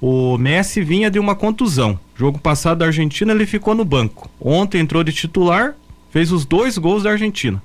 O 0.00 0.36
Messi 0.36 0.82
vinha 0.82 1.10
de 1.10 1.18
uma 1.18 1.34
contusão. 1.34 1.98
Jogo 2.14 2.38
passado 2.38 2.78
da 2.78 2.86
Argentina 2.86 3.32
ele 3.32 3.46
ficou 3.46 3.74
no 3.74 3.84
banco. 3.84 4.30
Ontem 4.40 4.80
entrou 4.80 5.02
de 5.02 5.12
titular, 5.12 5.74
fez 6.10 6.32
os 6.32 6.44
dois 6.44 6.76
gols 6.78 7.02
da 7.02 7.10
Argentina. 7.10 7.62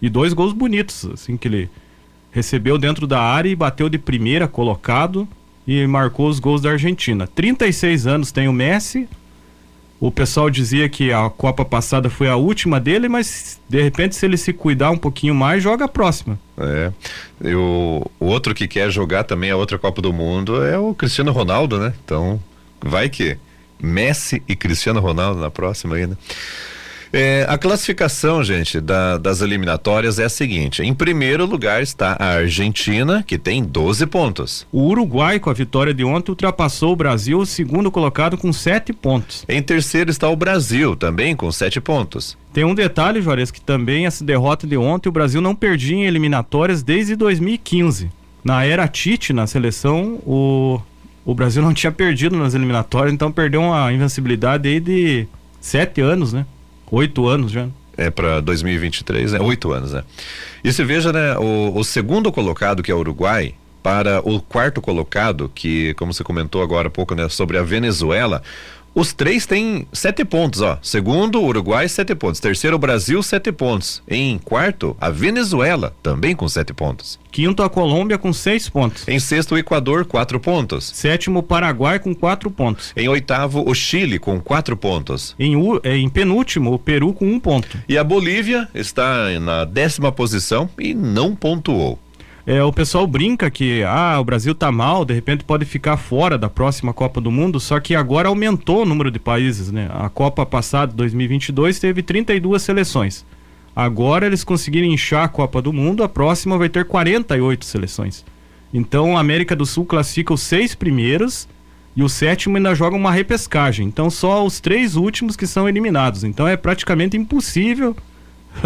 E 0.00 0.08
dois 0.08 0.32
gols 0.32 0.52
bonitos, 0.52 1.06
assim 1.12 1.36
que 1.36 1.48
ele 1.48 1.70
recebeu 2.30 2.76
dentro 2.76 3.06
da 3.06 3.20
área 3.20 3.48
e 3.48 3.56
bateu 3.56 3.88
de 3.88 3.98
primeira 3.98 4.48
colocado 4.48 5.28
e 5.66 5.86
marcou 5.86 6.28
os 6.28 6.38
gols 6.38 6.60
da 6.60 6.70
Argentina. 6.70 7.26
36 7.26 8.06
anos 8.06 8.32
tem 8.32 8.48
o 8.48 8.52
Messi. 8.52 9.08
O 10.04 10.10
pessoal 10.10 10.50
dizia 10.50 10.86
que 10.86 11.14
a 11.14 11.30
Copa 11.30 11.64
passada 11.64 12.10
foi 12.10 12.28
a 12.28 12.36
última 12.36 12.78
dele, 12.78 13.08
mas 13.08 13.58
de 13.66 13.80
repente, 13.80 14.14
se 14.14 14.26
ele 14.26 14.36
se 14.36 14.52
cuidar 14.52 14.90
um 14.90 14.98
pouquinho 14.98 15.34
mais, 15.34 15.62
joga 15.62 15.86
a 15.86 15.88
próxima. 15.88 16.38
É. 16.58 16.92
E 17.42 17.54
o, 17.54 18.04
o 18.20 18.26
outro 18.26 18.54
que 18.54 18.68
quer 18.68 18.90
jogar 18.90 19.24
também 19.24 19.50
a 19.50 19.56
outra 19.56 19.78
Copa 19.78 20.02
do 20.02 20.12
Mundo 20.12 20.62
é 20.62 20.78
o 20.78 20.94
Cristiano 20.94 21.32
Ronaldo, 21.32 21.78
né? 21.78 21.94
Então, 22.04 22.38
vai 22.84 23.08
que 23.08 23.38
Messi 23.80 24.42
e 24.46 24.54
Cristiano 24.54 25.00
Ronaldo 25.00 25.40
na 25.40 25.50
próxima 25.50 25.96
aí, 25.96 26.06
né? 26.06 26.18
É, 27.16 27.46
a 27.48 27.56
classificação, 27.56 28.42
gente, 28.42 28.80
da, 28.80 29.16
das 29.18 29.40
eliminatórias 29.40 30.18
é 30.18 30.24
a 30.24 30.28
seguinte: 30.28 30.82
em 30.82 30.92
primeiro 30.92 31.46
lugar 31.46 31.80
está 31.80 32.16
a 32.18 32.26
Argentina, 32.38 33.22
que 33.24 33.38
tem 33.38 33.62
12 33.62 34.04
pontos. 34.08 34.66
O 34.72 34.88
Uruguai, 34.88 35.38
com 35.38 35.48
a 35.48 35.52
vitória 35.52 35.94
de 35.94 36.02
ontem, 36.02 36.32
ultrapassou 36.32 36.92
o 36.92 36.96
Brasil, 36.96 37.46
segundo 37.46 37.88
colocado, 37.88 38.36
com 38.36 38.52
7 38.52 38.92
pontos. 38.92 39.44
Em 39.48 39.62
terceiro 39.62 40.10
está 40.10 40.28
o 40.28 40.34
Brasil, 40.34 40.96
também 40.96 41.36
com 41.36 41.52
7 41.52 41.80
pontos. 41.80 42.36
Tem 42.52 42.64
um 42.64 42.74
detalhe, 42.74 43.22
Juarez, 43.22 43.52
que 43.52 43.60
também 43.60 44.06
essa 44.06 44.24
derrota 44.24 44.66
de 44.66 44.76
ontem, 44.76 45.08
o 45.08 45.12
Brasil 45.12 45.40
não 45.40 45.54
perdia 45.54 45.94
em 45.94 46.06
eliminatórias 46.06 46.82
desde 46.82 47.14
2015. 47.14 48.10
Na 48.42 48.64
era 48.64 48.88
Tite, 48.88 49.32
na 49.32 49.46
seleção, 49.46 50.20
o, 50.26 50.80
o 51.24 51.32
Brasil 51.32 51.62
não 51.62 51.72
tinha 51.72 51.92
perdido 51.92 52.36
nas 52.36 52.54
eliminatórias, 52.54 53.14
então 53.14 53.30
perdeu 53.30 53.60
uma 53.60 53.92
invencibilidade 53.92 54.68
aí 54.68 54.80
de 54.80 55.28
sete 55.60 56.00
anos, 56.00 56.32
né? 56.32 56.44
Oito 56.90 57.26
anos 57.26 57.52
já. 57.52 57.68
É 57.96 58.10
para 58.10 58.40
2023, 58.40 59.32
né? 59.32 59.40
Oito 59.40 59.72
anos, 59.72 59.92
né? 59.92 60.02
E 60.62 60.72
se 60.72 60.82
veja, 60.82 61.12
né? 61.12 61.36
O, 61.38 61.78
o 61.78 61.84
segundo 61.84 62.32
colocado, 62.32 62.82
que 62.82 62.90
é 62.90 62.94
o 62.94 62.98
Uruguai, 62.98 63.54
para 63.84 64.20
o 64.26 64.40
quarto 64.40 64.80
colocado, 64.80 65.50
que, 65.54 65.92
como 65.94 66.12
você 66.12 66.24
comentou 66.24 66.62
agora 66.62 66.88
há 66.88 66.90
pouco, 66.90 67.14
né, 67.14 67.28
sobre 67.28 67.58
a 67.58 67.62
Venezuela, 67.62 68.42
os 68.94 69.12
três 69.12 69.44
têm 69.44 69.86
sete 69.92 70.24
pontos, 70.24 70.60
ó. 70.60 70.78
Segundo, 70.80 71.42
Uruguai, 71.42 71.88
sete 71.88 72.14
pontos. 72.14 72.40
Terceiro, 72.40 72.78
Brasil, 72.78 73.22
sete 73.22 73.50
pontos. 73.50 74.02
Em 74.08 74.38
quarto, 74.38 74.96
a 75.00 75.10
Venezuela, 75.10 75.94
também 76.02 76.36
com 76.36 76.48
sete 76.48 76.72
pontos. 76.72 77.18
Quinto, 77.32 77.64
a 77.64 77.68
Colômbia 77.68 78.16
com 78.16 78.32
seis 78.32 78.68
pontos. 78.68 79.08
Em 79.08 79.18
sexto, 79.18 79.56
o 79.56 79.58
Equador, 79.58 80.04
quatro 80.04 80.38
pontos. 80.38 80.92
Sétimo, 80.94 81.40
o 81.40 81.42
Paraguai 81.42 81.98
com 81.98 82.14
quatro 82.14 82.50
pontos. 82.50 82.92
Em 82.96 83.08
oitavo, 83.08 83.68
o 83.68 83.74
Chile 83.74 84.20
com 84.20 84.40
quatro 84.40 84.76
pontos. 84.76 85.34
Em, 85.38 85.54
em 85.84 86.08
penúltimo, 86.08 86.72
o 86.72 86.78
Peru 86.78 87.12
com 87.12 87.26
um 87.26 87.40
ponto. 87.40 87.76
E 87.88 87.98
a 87.98 88.04
Bolívia 88.04 88.68
está 88.72 89.28
na 89.40 89.64
décima 89.64 90.12
posição 90.12 90.70
e 90.78 90.94
não 90.94 91.34
pontuou. 91.34 91.98
É, 92.46 92.62
o 92.62 92.70
pessoal 92.70 93.06
brinca 93.06 93.50
que 93.50 93.82
ah, 93.84 94.18
o 94.20 94.24
Brasil 94.24 94.54
tá 94.54 94.70
mal, 94.70 95.04
de 95.04 95.14
repente 95.14 95.44
pode 95.44 95.64
ficar 95.64 95.96
fora 95.96 96.36
da 96.36 96.50
próxima 96.50 96.92
Copa 96.92 97.18
do 97.18 97.30
Mundo, 97.30 97.58
só 97.58 97.80
que 97.80 97.94
agora 97.94 98.28
aumentou 98.28 98.82
o 98.82 98.84
número 98.84 99.10
de 99.10 99.18
países, 99.18 99.72
né? 99.72 99.88
A 99.90 100.10
Copa 100.10 100.44
passada, 100.44 100.92
2022, 100.92 101.78
teve 101.78 102.02
32 102.02 102.60
seleções. 102.60 103.24
Agora 103.74 104.26
eles 104.26 104.44
conseguiram 104.44 104.86
inchar 104.86 105.24
a 105.24 105.28
Copa 105.28 105.62
do 105.62 105.72
Mundo, 105.72 106.04
a 106.04 106.08
próxima 106.08 106.58
vai 106.58 106.68
ter 106.68 106.84
48 106.84 107.64
seleções. 107.64 108.24
Então 108.74 109.16
a 109.16 109.20
América 109.20 109.56
do 109.56 109.64
Sul 109.64 109.86
classifica 109.86 110.34
os 110.34 110.42
seis 110.42 110.74
primeiros 110.74 111.48
e 111.96 112.02
o 112.02 112.08
sétimo 112.10 112.58
ainda 112.58 112.74
joga 112.74 112.94
uma 112.94 113.10
repescagem. 113.10 113.86
Então 113.86 114.10
só 114.10 114.44
os 114.44 114.60
três 114.60 114.96
últimos 114.96 115.34
que 115.34 115.46
são 115.46 115.66
eliminados. 115.66 116.24
Então 116.24 116.46
é 116.46 116.58
praticamente 116.58 117.16
impossível 117.16 117.96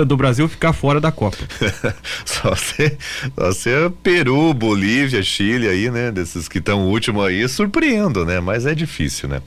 do 0.06 0.16
Brasil 0.16 0.48
ficar 0.48 0.72
fora 0.72 1.00
da 1.00 1.10
Copa. 1.10 1.38
só 2.24 2.54
ser, 2.54 2.96
só 3.34 3.52
ser 3.52 3.90
Peru, 4.02 4.52
Bolívia, 4.54 5.22
Chile 5.22 5.68
aí, 5.68 5.90
né? 5.90 6.10
Desses 6.10 6.48
que 6.48 6.58
estão 6.58 6.86
último 6.86 7.22
aí, 7.22 7.48
surpreendo, 7.48 8.24
né? 8.24 8.40
Mas 8.40 8.66
é 8.66 8.74
difícil, 8.74 9.28
né? 9.28 9.42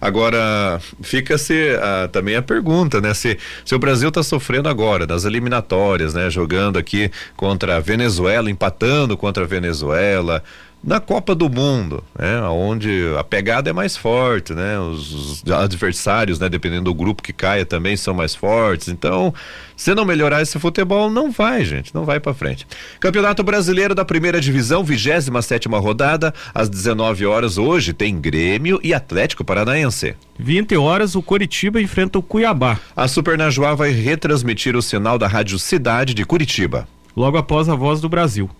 Agora, 0.00 0.78
fica-se 1.02 1.70
também 2.12 2.36
a 2.36 2.42
pergunta, 2.42 3.00
né? 3.00 3.14
Se, 3.14 3.38
se 3.64 3.74
o 3.74 3.78
Brasil 3.78 4.08
está 4.10 4.22
sofrendo 4.22 4.68
agora 4.68 5.06
nas 5.06 5.24
eliminatórias, 5.24 6.12
né? 6.12 6.28
Jogando 6.28 6.78
aqui 6.78 7.10
contra 7.36 7.76
a 7.76 7.80
Venezuela, 7.80 8.50
empatando 8.50 9.16
contra 9.16 9.44
a 9.44 9.46
Venezuela, 9.46 10.42
na 10.84 11.00
Copa 11.00 11.34
do 11.34 11.48
Mundo, 11.48 12.04
né, 12.18 12.42
onde 12.42 13.14
a 13.18 13.24
pegada 13.24 13.70
é 13.70 13.72
mais 13.72 13.96
forte, 13.96 14.52
né, 14.52 14.78
os, 14.78 15.42
os, 15.42 15.52
adversários, 15.52 16.38
né, 16.38 16.48
dependendo 16.48 16.84
do 16.84 16.94
grupo 16.94 17.22
que 17.22 17.32
caia 17.32 17.64
também 17.64 17.96
são 17.96 18.12
mais 18.12 18.34
fortes. 18.34 18.88
Então, 18.88 19.32
se 19.76 19.94
não 19.94 20.04
melhorar 20.04 20.42
esse 20.42 20.58
futebol, 20.58 21.08
não 21.08 21.30
vai, 21.30 21.64
gente, 21.64 21.94
não 21.94 22.04
vai 22.04 22.20
para 22.20 22.34
frente. 22.34 22.66
Campeonato 23.00 23.42
Brasileiro 23.42 23.94
da 23.94 24.04
Primeira 24.04 24.40
Divisão, 24.40 24.84
27 24.84 25.54
sétima 25.54 25.78
rodada, 25.78 26.34
às 26.54 26.68
19 26.68 27.24
horas 27.24 27.56
hoje 27.56 27.92
tem 27.92 28.20
Grêmio 28.20 28.80
e 28.82 28.92
Atlético 28.92 29.44
Paranaense. 29.44 30.14
20 30.38 30.76
horas 30.76 31.14
o 31.14 31.22
Curitiba 31.22 31.80
enfrenta 31.80 32.18
o 32.18 32.22
Cuiabá. 32.22 32.78
A 32.94 33.06
Super 33.08 33.38
Najuá 33.38 33.74
vai 33.74 33.90
retransmitir 33.90 34.76
o 34.76 34.82
sinal 34.82 35.18
da 35.18 35.28
Rádio 35.28 35.58
Cidade 35.58 36.12
de 36.12 36.24
Curitiba. 36.24 36.88
Logo 37.16 37.38
após 37.38 37.68
a 37.68 37.74
Voz 37.74 38.00
do 38.00 38.08
Brasil. 38.08 38.50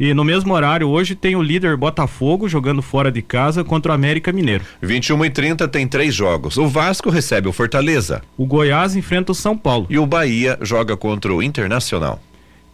E 0.00 0.14
no 0.14 0.24
mesmo 0.24 0.54
horário, 0.54 0.88
hoje 0.88 1.14
tem 1.14 1.36
o 1.36 1.42
líder 1.42 1.76
Botafogo 1.76 2.48
jogando 2.48 2.80
fora 2.80 3.12
de 3.12 3.20
casa 3.20 3.62
contra 3.62 3.92
o 3.92 3.94
América 3.94 4.32
Mineiro. 4.32 4.64
21 4.80 5.26
e 5.26 5.30
30 5.30 5.68
tem 5.68 5.86
três 5.86 6.14
jogos. 6.14 6.56
O 6.56 6.66
Vasco 6.66 7.10
recebe 7.10 7.48
o 7.48 7.52
Fortaleza. 7.52 8.22
O 8.34 8.46
Goiás 8.46 8.96
enfrenta 8.96 9.32
o 9.32 9.34
São 9.34 9.58
Paulo. 9.58 9.86
E 9.90 9.98
o 9.98 10.06
Bahia 10.06 10.58
joga 10.62 10.96
contra 10.96 11.34
o 11.34 11.42
Internacional. 11.42 12.18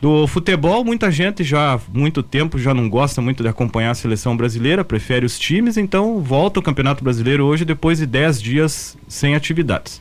Do 0.00 0.28
futebol, 0.28 0.84
muita 0.84 1.10
gente 1.10 1.42
já 1.42 1.74
há 1.74 1.80
muito 1.92 2.22
tempo 2.22 2.60
já 2.60 2.72
não 2.72 2.88
gosta 2.88 3.20
muito 3.20 3.42
de 3.42 3.48
acompanhar 3.48 3.90
a 3.90 3.94
seleção 3.94 4.36
brasileira, 4.36 4.84
prefere 4.84 5.26
os 5.26 5.36
times, 5.36 5.76
então 5.76 6.20
volta 6.20 6.60
o 6.60 6.62
Campeonato 6.62 7.02
Brasileiro 7.02 7.44
hoje 7.44 7.64
depois 7.64 7.98
de 7.98 8.06
10 8.06 8.40
dias 8.40 8.96
sem 9.08 9.34
atividades 9.34 9.98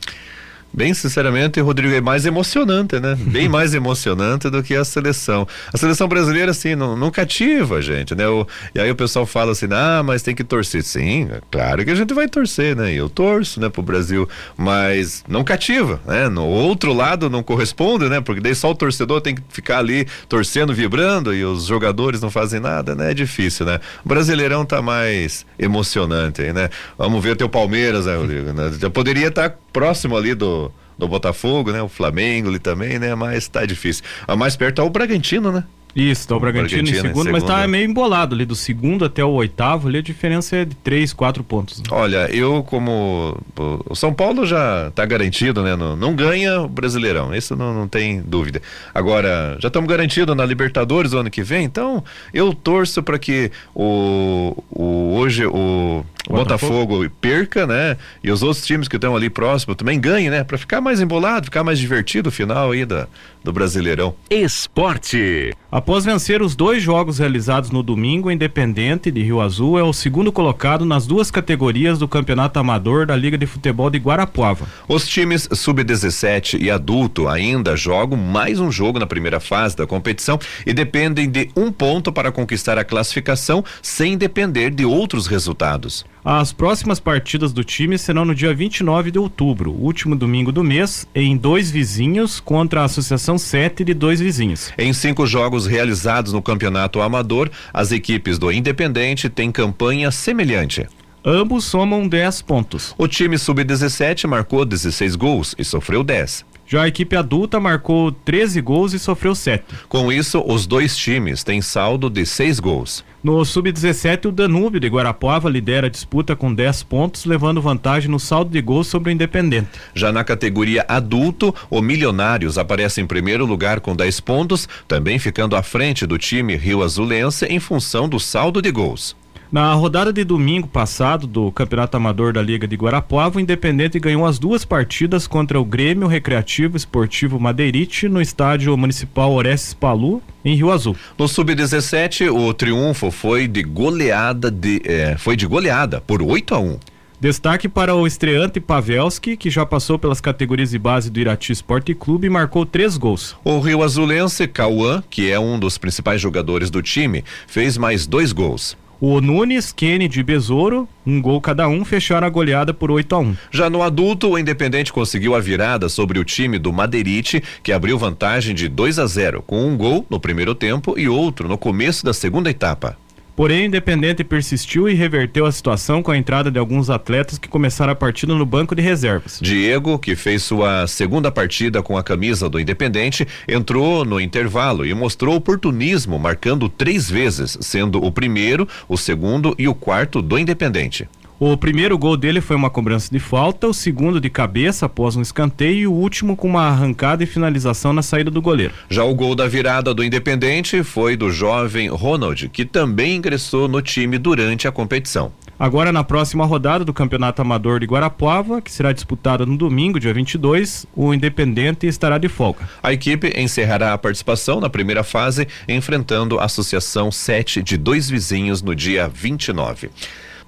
bem 0.72 0.92
sinceramente, 0.94 1.60
Rodrigo, 1.60 1.94
é 1.94 2.00
mais 2.00 2.26
emocionante, 2.26 2.98
né? 3.00 3.16
Bem 3.36 3.48
mais 3.48 3.74
emocionante 3.74 4.48
do 4.48 4.62
que 4.62 4.74
a 4.74 4.84
seleção. 4.84 5.46
A 5.72 5.76
seleção 5.76 6.08
brasileira, 6.08 6.50
assim, 6.50 6.74
não, 6.74 6.96
não 6.96 7.10
cativa, 7.10 7.82
gente, 7.82 8.14
né? 8.14 8.26
O, 8.28 8.46
e 8.74 8.80
aí 8.80 8.90
o 8.90 8.96
pessoal 8.96 9.26
fala 9.26 9.52
assim, 9.52 9.66
ah, 9.70 10.02
mas 10.04 10.22
tem 10.22 10.34
que 10.34 10.44
torcer. 10.44 10.82
Sim, 10.82 11.28
é 11.30 11.40
claro 11.50 11.84
que 11.84 11.90
a 11.90 11.94
gente 11.94 12.14
vai 12.14 12.28
torcer, 12.28 12.76
né? 12.76 12.92
E 12.92 12.96
eu 12.96 13.08
torço, 13.08 13.60
né, 13.60 13.68
pro 13.68 13.82
Brasil, 13.82 14.28
mas 14.56 15.24
não 15.28 15.44
cativa, 15.44 16.00
né? 16.06 16.28
No 16.28 16.46
outro 16.46 16.92
lado 16.92 17.28
não 17.28 17.42
corresponde, 17.42 18.08
né? 18.08 18.20
Porque 18.20 18.40
daí 18.40 18.54
só 18.54 18.70
o 18.70 18.74
torcedor 18.74 19.20
tem 19.20 19.34
que 19.34 19.42
ficar 19.48 19.78
ali 19.78 20.06
torcendo, 20.28 20.74
vibrando 20.74 21.34
e 21.34 21.44
os 21.44 21.66
jogadores 21.66 22.20
não 22.20 22.30
fazem 22.30 22.60
nada, 22.60 22.94
né? 22.94 23.10
É 23.10 23.14
difícil, 23.14 23.66
né? 23.66 23.80
O 24.04 24.08
Brasileirão 24.08 24.64
tá 24.64 24.80
mais 24.80 25.46
emocionante, 25.58 26.42
né? 26.52 26.68
Vamos 26.96 27.22
ver 27.22 27.30
o 27.30 27.36
teu 27.36 27.48
Palmeiras, 27.48 28.06
né, 28.06 28.16
Rodrigo? 28.16 28.52
Né? 28.52 28.72
Já 28.78 28.90
poderia 28.90 29.28
estar 29.28 29.50
tá 29.50 29.56
próximo 29.76 30.16
ali 30.16 30.34
do 30.34 30.72
do 30.98 31.06
Botafogo, 31.06 31.70
né? 31.70 31.82
O 31.82 31.88
Flamengo 31.88 32.48
ali 32.48 32.58
também, 32.58 32.98
né? 32.98 33.14
Mas 33.14 33.46
tá 33.46 33.66
difícil. 33.66 34.02
A 34.26 34.34
mais 34.34 34.56
perto 34.56 34.80
é 34.80 34.84
o 34.84 34.88
Bragantino, 34.88 35.52
né? 35.52 35.64
Isso, 35.96 36.28
tá 36.28 36.36
o 36.36 36.40
Bragantino, 36.40 36.82
Bragantino 36.82 36.98
em, 36.98 37.00
segundo, 37.00 37.20
em, 37.20 37.24
segundo, 37.24 37.32
mas 37.32 37.42
tá 37.42 37.66
meio 37.66 37.88
embolado 37.88 38.34
ali, 38.34 38.44
do 38.44 38.54
segundo 38.54 39.02
até 39.02 39.24
o 39.24 39.30
oitavo, 39.30 39.88
ali 39.88 39.96
a 39.96 40.02
diferença 40.02 40.56
é 40.56 40.64
de 40.66 40.74
três, 40.74 41.14
quatro 41.14 41.42
pontos. 41.42 41.78
Né? 41.78 41.84
Olha, 41.90 42.28
eu 42.30 42.62
como 42.62 43.42
o 43.56 43.94
São 43.94 44.12
Paulo 44.12 44.44
já 44.44 44.90
tá 44.94 45.06
garantido, 45.06 45.62
né? 45.62 45.74
Não, 45.74 45.96
não 45.96 46.14
ganha 46.14 46.60
o 46.60 46.68
Brasileirão, 46.68 47.34
isso 47.34 47.56
não, 47.56 47.72
não 47.72 47.88
tem 47.88 48.20
dúvida. 48.20 48.60
Agora, 48.94 49.56
já 49.58 49.68
estamos 49.68 49.88
garantidos 49.88 50.36
na 50.36 50.44
Libertadores 50.44 51.14
o 51.14 51.18
ano 51.18 51.30
que 51.30 51.42
vem, 51.42 51.64
então 51.64 52.04
eu 52.34 52.52
torço 52.52 53.02
para 53.02 53.18
que 53.18 53.50
o, 53.74 54.62
o 54.70 55.16
hoje 55.16 55.46
o 55.46 56.04
o 56.28 56.34
Botafogo. 56.34 56.86
Botafogo 56.86 57.10
perca, 57.20 57.66
né? 57.66 57.96
E 58.22 58.30
os 58.30 58.42
outros 58.42 58.66
times 58.66 58.88
que 58.88 58.96
estão 58.96 59.14
ali 59.14 59.30
próximo 59.30 59.74
também 59.74 60.00
ganhem, 60.00 60.28
né? 60.28 60.42
Para 60.42 60.58
ficar 60.58 60.80
mais 60.80 61.00
embolado, 61.00 61.44
ficar 61.44 61.62
mais 61.62 61.78
divertido 61.78 62.28
o 62.28 62.32
final 62.32 62.72
aí 62.72 62.84
da, 62.84 63.06
do 63.46 63.52
Brasileirão. 63.52 64.14
Esporte. 64.28 65.52
Após 65.70 66.04
vencer 66.04 66.42
os 66.42 66.56
dois 66.56 66.82
jogos 66.82 67.18
realizados 67.18 67.70
no 67.70 67.82
domingo, 67.82 68.28
o 68.28 68.32
Independente 68.32 69.10
de 69.10 69.22
Rio 69.22 69.40
Azul 69.40 69.78
é 69.78 69.82
o 69.84 69.92
segundo 69.92 70.32
colocado 70.32 70.84
nas 70.84 71.06
duas 71.06 71.30
categorias 71.30 71.98
do 71.98 72.08
Campeonato 72.08 72.58
Amador 72.58 73.06
da 73.06 73.14
Liga 73.14 73.38
de 73.38 73.46
Futebol 73.46 73.88
de 73.88 73.98
Guarapuava. 73.98 74.66
Os 74.88 75.06
times 75.06 75.48
sub-17 75.52 76.60
e 76.60 76.70
adulto 76.70 77.28
ainda 77.28 77.76
jogam 77.76 78.18
mais 78.18 78.58
um 78.58 78.70
jogo 78.70 78.98
na 78.98 79.06
primeira 79.06 79.38
fase 79.38 79.76
da 79.76 79.86
competição 79.86 80.38
e 80.66 80.72
dependem 80.72 81.30
de 81.30 81.48
um 81.56 81.70
ponto 81.70 82.12
para 82.12 82.32
conquistar 82.32 82.76
a 82.78 82.84
classificação 82.84 83.64
sem 83.80 84.18
depender 84.18 84.70
de 84.70 84.84
outros 84.84 85.28
resultados. 85.28 86.04
As 86.28 86.52
próximas 86.52 86.98
partidas 86.98 87.52
do 87.52 87.62
time 87.62 87.96
serão 87.96 88.24
no 88.24 88.34
dia 88.34 88.52
29 88.52 89.12
de 89.12 89.18
outubro, 89.20 89.70
último 89.70 90.16
domingo 90.16 90.50
do 90.50 90.64
mês, 90.64 91.06
em 91.14 91.36
dois 91.36 91.70
vizinhos 91.70 92.40
contra 92.40 92.80
a 92.80 92.84
Associação 92.86 93.38
7 93.38 93.84
de 93.84 93.94
dois 93.94 94.18
vizinhos. 94.18 94.72
Em 94.76 94.92
cinco 94.92 95.24
jogos 95.24 95.66
realizados 95.66 96.32
no 96.32 96.42
campeonato 96.42 97.00
amador, 97.00 97.48
as 97.72 97.92
equipes 97.92 98.40
do 98.40 98.50
Independente 98.50 99.28
têm 99.28 99.52
campanha 99.52 100.10
semelhante. 100.10 100.88
Ambos 101.24 101.64
somam 101.64 102.08
10 102.08 102.42
pontos. 102.42 102.92
O 102.98 103.06
time 103.06 103.38
sub-17 103.38 104.26
marcou 104.26 104.64
16 104.64 105.14
gols 105.14 105.54
e 105.56 105.64
sofreu 105.64 106.02
10. 106.02 106.44
Já 106.66 106.82
a 106.82 106.88
equipe 106.88 107.14
adulta 107.14 107.60
marcou 107.60 108.10
13 108.10 108.60
gols 108.60 108.92
e 108.92 108.98
sofreu 108.98 109.34
7. 109.34 109.64
Com 109.88 110.12
isso, 110.12 110.42
os 110.46 110.66
dois 110.66 110.96
times 110.96 111.44
têm 111.44 111.62
saldo 111.62 112.10
de 112.10 112.26
6 112.26 112.58
gols. 112.58 113.04
No 113.22 113.44
sub-17, 113.44 114.26
o 114.26 114.32
Danúbio 114.32 114.78
de 114.78 114.88
Guarapuava 114.88 115.48
lidera 115.48 115.86
a 115.86 115.90
disputa 115.90 116.36
com 116.36 116.52
10 116.52 116.84
pontos, 116.84 117.24
levando 117.24 117.60
vantagem 117.62 118.10
no 118.10 118.20
saldo 118.20 118.50
de 118.50 118.60
gols 118.60 118.86
sobre 118.86 119.10
o 119.10 119.12
Independente. 119.12 119.68
Já 119.94 120.12
na 120.12 120.22
categoria 120.22 120.84
adulto, 120.88 121.54
o 121.68 121.80
Milionários 121.80 122.58
aparece 122.58 123.00
em 123.00 123.06
primeiro 123.06 123.44
lugar 123.44 123.80
com 123.80 123.96
10 123.96 124.20
pontos, 124.20 124.68
também 124.86 125.18
ficando 125.18 125.56
à 125.56 125.62
frente 125.62 126.06
do 126.06 126.18
time 126.18 126.56
Rio 126.56 126.82
Azulense 126.82 127.46
em 127.46 127.58
função 127.58 128.08
do 128.08 128.20
saldo 128.20 128.62
de 128.62 128.70
gols. 128.70 129.16
Na 129.50 129.72
rodada 129.74 130.12
de 130.12 130.24
domingo 130.24 130.66
passado 130.66 131.24
do 131.24 131.52
Campeonato 131.52 131.96
Amador 131.96 132.32
da 132.32 132.42
Liga 132.42 132.66
de 132.66 132.74
Guarapuava, 132.74 133.38
o 133.38 133.40
Independente 133.40 134.00
ganhou 134.00 134.26
as 134.26 134.40
duas 134.40 134.64
partidas 134.64 135.28
contra 135.28 135.60
o 135.60 135.64
Grêmio 135.64 136.08
Recreativo 136.08 136.76
Esportivo 136.76 137.38
Madeirite 137.38 138.08
no 138.08 138.20
estádio 138.20 138.76
municipal 138.76 139.32
Orestes 139.32 139.72
Palu, 139.72 140.20
em 140.44 140.56
Rio 140.56 140.72
Azul. 140.72 140.96
No 141.16 141.28
sub-17, 141.28 142.28
o 142.28 142.52
triunfo 142.52 143.12
foi 143.12 143.46
de 143.46 143.62
goleada 143.62 144.50
de 144.50 144.82
eh, 144.84 145.16
foi 145.16 145.36
de 145.36 145.46
goleada 145.46 146.00
por 146.00 146.20
8 146.20 146.54
a 146.54 146.58
1. 146.58 146.78
Destaque 147.20 147.68
para 147.68 147.94
o 147.94 148.06
estreante 148.06 148.60
Pavelski, 148.60 149.36
que 149.36 149.48
já 149.48 149.64
passou 149.64 149.98
pelas 149.98 150.20
categorias 150.20 150.70
de 150.70 150.78
base 150.78 151.08
do 151.08 151.18
Irati 151.18 151.52
Esporte 151.52 151.94
Clube 151.94 152.26
e 152.26 152.30
marcou 152.30 152.66
três 152.66 152.98
gols. 152.98 153.36
O 153.42 153.58
Rio 153.60 153.82
Azulense 153.82 154.46
Cauã, 154.46 155.02
que 155.08 155.30
é 155.30 155.38
um 155.38 155.58
dos 155.58 155.78
principais 155.78 156.20
jogadores 156.20 156.68
do 156.68 156.82
time, 156.82 157.24
fez 157.46 157.78
mais 157.78 158.06
dois 158.06 158.32
gols. 158.32 158.76
O 158.98 159.20
Nunes, 159.20 159.72
Kennedy 159.72 160.20
e 160.20 160.22
Besouro, 160.22 160.88
um 161.06 161.20
gol 161.20 161.38
cada 161.38 161.68
um, 161.68 161.84
fecharam 161.84 162.26
a 162.26 162.30
goleada 162.30 162.72
por 162.72 162.90
8 162.90 163.14
a 163.14 163.18
1 163.18 163.36
Já 163.50 163.68
no 163.68 163.82
adulto, 163.82 164.30
o 164.30 164.38
Independente 164.38 164.90
conseguiu 164.90 165.34
a 165.34 165.40
virada 165.40 165.88
sobre 165.90 166.18
o 166.18 166.24
time 166.24 166.58
do 166.58 166.72
Madeirite, 166.72 167.42
que 167.62 167.72
abriu 167.72 167.98
vantagem 167.98 168.54
de 168.54 168.68
2 168.68 168.98
a 168.98 169.06
0, 169.06 169.42
com 169.42 169.66
um 169.66 169.76
gol 169.76 170.06
no 170.08 170.18
primeiro 170.18 170.54
tempo 170.54 170.98
e 170.98 171.08
outro 171.08 171.46
no 171.46 171.58
começo 171.58 172.06
da 172.06 172.14
segunda 172.14 172.48
etapa. 172.48 172.96
Porém, 173.36 173.66
Independente 173.66 174.24
persistiu 174.24 174.88
e 174.88 174.94
reverteu 174.94 175.44
a 175.44 175.52
situação 175.52 176.02
com 176.02 176.10
a 176.10 176.16
entrada 176.16 176.50
de 176.50 176.58
alguns 176.58 176.88
atletas 176.88 177.38
que 177.38 177.48
começaram 177.48 177.92
a 177.92 177.96
partida 177.96 178.34
no 178.34 178.46
banco 178.46 178.74
de 178.74 178.80
reservas. 178.80 179.38
Diego, 179.42 179.98
que 179.98 180.16
fez 180.16 180.42
sua 180.42 180.86
segunda 180.86 181.30
partida 181.30 181.82
com 181.82 181.98
a 181.98 182.02
camisa 182.02 182.48
do 182.48 182.58
Independente, 182.58 183.28
entrou 183.46 184.06
no 184.06 184.18
intervalo 184.18 184.86
e 184.86 184.94
mostrou 184.94 185.36
oportunismo, 185.36 186.18
marcando 186.18 186.66
três 186.66 187.10
vezes, 187.10 187.58
sendo 187.60 188.02
o 188.02 188.10
primeiro, 188.10 188.66
o 188.88 188.96
segundo 188.96 189.54
e 189.58 189.68
o 189.68 189.74
quarto 189.74 190.22
do 190.22 190.38
Independente. 190.38 191.06
O 191.38 191.54
primeiro 191.54 191.98
gol 191.98 192.16
dele 192.16 192.40
foi 192.40 192.56
uma 192.56 192.70
cobrança 192.70 193.10
de 193.12 193.18
falta, 193.18 193.66
o 193.68 193.74
segundo 193.74 194.18
de 194.18 194.30
cabeça 194.30 194.86
após 194.86 195.16
um 195.16 195.20
escanteio 195.20 195.78
e 195.80 195.86
o 195.86 195.92
último 195.92 196.34
com 196.34 196.48
uma 196.48 196.62
arrancada 196.62 197.22
e 197.22 197.26
finalização 197.26 197.92
na 197.92 198.00
saída 198.00 198.30
do 198.30 198.40
goleiro. 198.40 198.72
Já 198.88 199.04
o 199.04 199.14
gol 199.14 199.34
da 199.34 199.46
virada 199.46 199.92
do 199.92 200.02
Independente 200.02 200.82
foi 200.82 201.14
do 201.14 201.30
jovem 201.30 201.88
Ronald, 201.88 202.48
que 202.48 202.64
também 202.64 203.16
ingressou 203.16 203.68
no 203.68 203.82
time 203.82 204.16
durante 204.16 204.66
a 204.66 204.72
competição. 204.72 205.30
Agora, 205.58 205.92
na 205.92 206.02
próxima 206.02 206.46
rodada 206.46 206.86
do 206.86 206.94
Campeonato 206.94 207.42
Amador 207.42 207.80
de 207.80 207.86
Guarapuava, 207.86 208.62
que 208.62 208.72
será 208.72 208.90
disputada 208.90 209.44
no 209.44 209.58
domingo, 209.58 210.00
dia 210.00 210.14
22, 210.14 210.86
o 210.96 211.12
Independente 211.12 211.86
estará 211.86 212.16
de 212.16 212.28
folga. 212.28 212.66
A 212.82 212.94
equipe 212.94 213.34
encerrará 213.38 213.92
a 213.92 213.98
participação 213.98 214.58
na 214.58 214.70
primeira 214.70 215.04
fase, 215.04 215.46
enfrentando 215.68 216.38
a 216.38 216.44
Associação 216.44 217.12
7 217.12 217.62
de 217.62 217.76
dois 217.76 218.08
vizinhos 218.08 218.62
no 218.62 218.74
dia 218.74 219.06
29. 219.06 219.90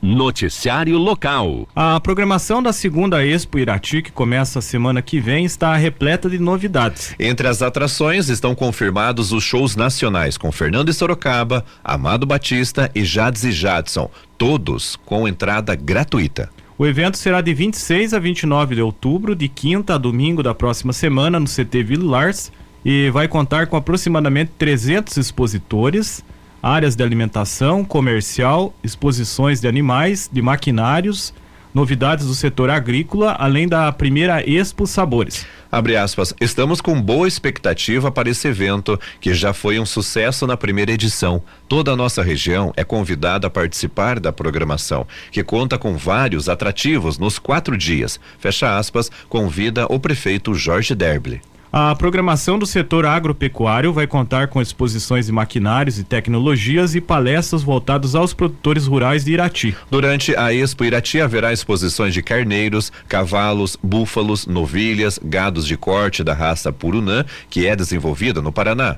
Noticiário 0.00 0.96
local. 0.96 1.68
A 1.74 1.98
programação 1.98 2.62
da 2.62 2.72
segunda 2.72 3.24
Expo 3.24 3.58
Irati, 3.58 4.00
que 4.00 4.12
começa 4.12 4.60
a 4.60 4.62
semana 4.62 5.02
que 5.02 5.20
vem, 5.20 5.44
está 5.44 5.74
repleta 5.76 6.30
de 6.30 6.38
novidades. 6.38 7.14
Entre 7.18 7.48
as 7.48 7.62
atrações 7.62 8.28
estão 8.28 8.54
confirmados 8.54 9.32
os 9.32 9.42
shows 9.42 9.74
nacionais 9.74 10.38
com 10.38 10.52
Fernando 10.52 10.88
e 10.88 10.94
Sorocaba, 10.94 11.64
Amado 11.82 12.24
Batista 12.24 12.90
e 12.94 13.04
Jades 13.04 13.42
e 13.42 13.50
Jadson, 13.50 14.08
todos 14.36 14.94
com 15.04 15.26
entrada 15.26 15.74
gratuita. 15.74 16.48
O 16.78 16.86
evento 16.86 17.18
será 17.18 17.40
de 17.40 17.52
26 17.52 18.14
a 18.14 18.20
29 18.20 18.76
de 18.76 18.82
outubro, 18.82 19.34
de 19.34 19.48
quinta 19.48 19.96
a 19.96 19.98
domingo 19.98 20.44
da 20.44 20.54
próxima 20.54 20.92
semana, 20.92 21.40
no 21.40 21.46
CT 21.46 21.82
Villars, 21.82 22.52
e 22.84 23.10
vai 23.10 23.26
contar 23.26 23.66
com 23.66 23.76
aproximadamente 23.76 24.52
300 24.56 25.16
expositores 25.16 26.22
áreas 26.62 26.96
de 26.96 27.02
alimentação, 27.02 27.84
comercial, 27.84 28.74
exposições 28.82 29.60
de 29.60 29.68
animais, 29.68 30.28
de 30.32 30.42
maquinários, 30.42 31.32
novidades 31.72 32.26
do 32.26 32.34
setor 32.34 32.70
agrícola, 32.70 33.36
além 33.38 33.68
da 33.68 33.90
primeira 33.92 34.42
Expo 34.48 34.86
Sabores. 34.86 35.46
Abre 35.70 35.96
aspas, 35.96 36.32
estamos 36.40 36.80
com 36.80 37.00
boa 37.00 37.28
expectativa 37.28 38.10
para 38.10 38.30
esse 38.30 38.48
evento, 38.48 38.98
que 39.20 39.34
já 39.34 39.52
foi 39.52 39.78
um 39.78 39.84
sucesso 39.84 40.46
na 40.46 40.56
primeira 40.56 40.92
edição. 40.92 41.42
Toda 41.68 41.92
a 41.92 41.96
nossa 41.96 42.22
região 42.22 42.72
é 42.74 42.82
convidada 42.82 43.46
a 43.46 43.50
participar 43.50 44.18
da 44.18 44.32
programação, 44.32 45.06
que 45.30 45.44
conta 45.44 45.76
com 45.76 45.96
vários 45.96 46.48
atrativos 46.48 47.18
nos 47.18 47.38
quatro 47.38 47.76
dias. 47.76 48.18
Fecha 48.38 48.78
aspas, 48.78 49.10
convida 49.28 49.86
o 49.90 50.00
prefeito 50.00 50.54
Jorge 50.54 50.94
Derble. 50.94 51.42
A 51.70 51.94
programação 51.94 52.58
do 52.58 52.64
setor 52.64 53.04
agropecuário 53.04 53.92
vai 53.92 54.06
contar 54.06 54.48
com 54.48 54.60
exposições 54.60 55.26
de 55.26 55.32
maquinários 55.32 55.98
e 55.98 56.04
tecnologias 56.04 56.94
e 56.94 57.00
palestras 57.00 57.62
voltadas 57.62 58.14
aos 58.14 58.32
produtores 58.32 58.86
rurais 58.86 59.24
de 59.24 59.32
Irati. 59.32 59.76
Durante 59.90 60.34
a 60.34 60.52
Expo 60.52 60.84
Irati 60.84 61.20
haverá 61.20 61.52
exposições 61.52 62.14
de 62.14 62.22
carneiros, 62.22 62.90
cavalos, 63.06 63.76
búfalos, 63.82 64.46
novilhas, 64.46 65.20
gados 65.22 65.66
de 65.66 65.76
corte 65.76 66.24
da 66.24 66.32
raça 66.32 66.72
Purunã, 66.72 67.24
que 67.50 67.66
é 67.66 67.76
desenvolvida 67.76 68.40
no 68.40 68.50
Paraná. 68.50 68.96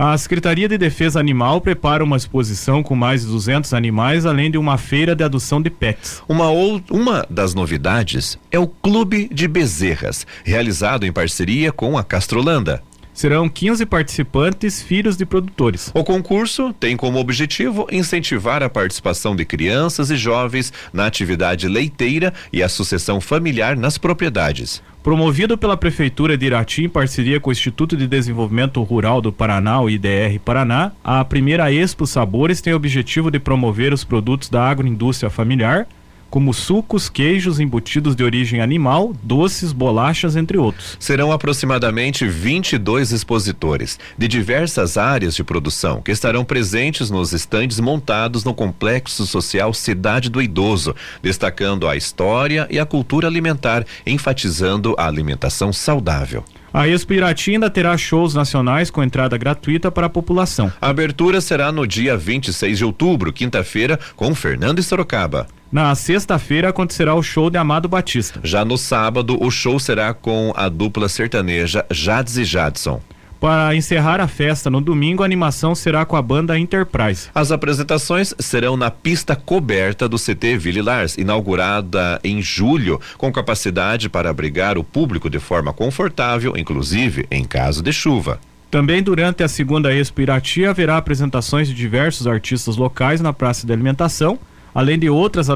A 0.00 0.16
Secretaria 0.16 0.68
de 0.68 0.78
Defesa 0.78 1.18
Animal 1.18 1.60
prepara 1.60 2.04
uma 2.04 2.16
exposição 2.16 2.84
com 2.84 2.94
mais 2.94 3.22
de 3.22 3.26
200 3.32 3.74
animais, 3.74 4.26
além 4.26 4.48
de 4.48 4.56
uma 4.56 4.78
feira 4.78 5.12
de 5.12 5.24
adoção 5.24 5.60
de 5.60 5.70
pets. 5.70 6.22
Uma, 6.28 6.48
ou, 6.48 6.80
uma 6.88 7.26
das 7.28 7.52
novidades 7.52 8.38
é 8.48 8.60
o 8.60 8.68
Clube 8.68 9.28
de 9.32 9.48
Bezerras, 9.48 10.24
realizado 10.44 11.04
em 11.04 11.10
parceria 11.10 11.72
com 11.72 11.98
a 11.98 12.04
Castrolanda. 12.04 12.80
Serão 13.12 13.48
15 13.48 13.84
participantes, 13.86 14.80
filhos 14.80 15.16
de 15.16 15.26
produtores. 15.26 15.90
O 15.92 16.04
concurso 16.04 16.72
tem 16.72 16.96
como 16.96 17.18
objetivo 17.18 17.88
incentivar 17.90 18.62
a 18.62 18.70
participação 18.70 19.34
de 19.34 19.44
crianças 19.44 20.12
e 20.12 20.16
jovens 20.16 20.72
na 20.92 21.06
atividade 21.06 21.66
leiteira 21.66 22.32
e 22.52 22.62
a 22.62 22.68
sucessão 22.68 23.20
familiar 23.20 23.76
nas 23.76 23.98
propriedades. 23.98 24.80
Promovido 25.02 25.56
pela 25.56 25.76
Prefeitura 25.76 26.36
de 26.36 26.46
Irati 26.46 26.84
em 26.84 26.88
parceria 26.88 27.38
com 27.38 27.50
o 27.50 27.52
Instituto 27.52 27.96
de 27.96 28.06
Desenvolvimento 28.06 28.82
Rural 28.82 29.20
do 29.20 29.32
Paraná, 29.32 29.80
o 29.80 29.88
IDR 29.88 30.38
Paraná, 30.44 30.92
a 31.02 31.24
primeira 31.24 31.72
Expo 31.72 32.06
Sabores 32.06 32.60
tem 32.60 32.72
o 32.72 32.76
objetivo 32.76 33.30
de 33.30 33.38
promover 33.38 33.92
os 33.92 34.02
produtos 34.04 34.48
da 34.48 34.68
agroindústria 34.68 35.30
familiar, 35.30 35.86
como 36.30 36.52
sucos, 36.52 37.08
queijos, 37.08 37.60
embutidos 37.60 38.14
de 38.14 38.22
origem 38.22 38.60
animal, 38.60 39.12
doces, 39.22 39.72
bolachas, 39.72 40.36
entre 40.36 40.58
outros. 40.58 40.96
Serão 41.00 41.32
aproximadamente 41.32 42.26
22 42.26 43.12
expositores 43.12 43.98
de 44.16 44.28
diversas 44.28 44.96
áreas 44.96 45.34
de 45.34 45.44
produção 45.44 46.00
que 46.02 46.12
estarão 46.12 46.44
presentes 46.44 47.10
nos 47.10 47.32
estandes 47.32 47.80
montados 47.80 48.44
no 48.44 48.54
Complexo 48.54 49.26
Social 49.26 49.72
Cidade 49.72 50.28
do 50.28 50.42
Idoso, 50.42 50.94
destacando 51.22 51.88
a 51.88 51.96
história 51.96 52.66
e 52.70 52.78
a 52.78 52.86
cultura 52.86 53.26
alimentar, 53.26 53.84
enfatizando 54.06 54.94
a 54.98 55.06
alimentação 55.06 55.72
saudável. 55.72 56.44
A 56.72 56.86
Expo 56.86 57.14
Irati 57.14 57.52
ainda 57.52 57.70
terá 57.70 57.96
shows 57.96 58.34
nacionais 58.34 58.90
com 58.90 59.02
entrada 59.02 59.38
gratuita 59.38 59.90
para 59.90 60.06
a 60.06 60.10
população. 60.10 60.70
A 60.80 60.90
abertura 60.90 61.40
será 61.40 61.72
no 61.72 61.86
dia 61.86 62.16
26 62.16 62.78
de 62.78 62.84
outubro, 62.84 63.32
quinta-feira, 63.32 63.98
com 64.14 64.34
Fernando 64.34 64.82
Sorocaba. 64.82 65.46
Na 65.70 65.94
sexta-feira 65.94 66.70
acontecerá 66.70 67.14
o 67.14 67.22
show 67.22 67.50
de 67.50 67.58
Amado 67.58 67.90
Batista. 67.90 68.40
Já 68.42 68.64
no 68.64 68.78
sábado, 68.78 69.36
o 69.38 69.50
show 69.50 69.78
será 69.78 70.14
com 70.14 70.50
a 70.56 70.66
dupla 70.66 71.10
sertaneja 71.10 71.84
Jades 71.90 72.38
e 72.38 72.44
Jadson. 72.44 73.02
Para 73.38 73.76
encerrar 73.76 74.18
a 74.18 74.26
festa 74.26 74.70
no 74.70 74.80
domingo, 74.80 75.22
a 75.22 75.26
animação 75.26 75.74
será 75.74 76.06
com 76.06 76.16
a 76.16 76.22
banda 76.22 76.58
Enterprise. 76.58 77.28
As 77.34 77.52
apresentações 77.52 78.34
serão 78.38 78.78
na 78.78 78.90
pista 78.90 79.36
coberta 79.36 80.08
do 80.08 80.16
CT 80.16 80.56
Ville 80.56 80.80
Lars, 80.80 81.18
inaugurada 81.18 82.18
em 82.24 82.40
julho, 82.40 82.98
com 83.18 83.30
capacidade 83.30 84.08
para 84.08 84.30
abrigar 84.30 84.78
o 84.78 84.82
público 84.82 85.28
de 85.28 85.38
forma 85.38 85.72
confortável, 85.72 86.56
inclusive 86.56 87.26
em 87.30 87.44
caso 87.44 87.82
de 87.82 87.92
chuva. 87.92 88.40
Também 88.70 89.02
durante 89.02 89.42
a 89.42 89.48
segunda 89.48 89.94
Expo 89.94 90.22
Irati 90.22 90.64
haverá 90.64 90.96
apresentações 90.96 91.68
de 91.68 91.74
diversos 91.74 92.26
artistas 92.26 92.76
locais 92.76 93.20
na 93.20 93.32
Praça 93.34 93.66
de 93.66 93.72
Alimentação 93.72 94.38
além 94.74 94.98
de 94.98 95.08
outras 95.08 95.48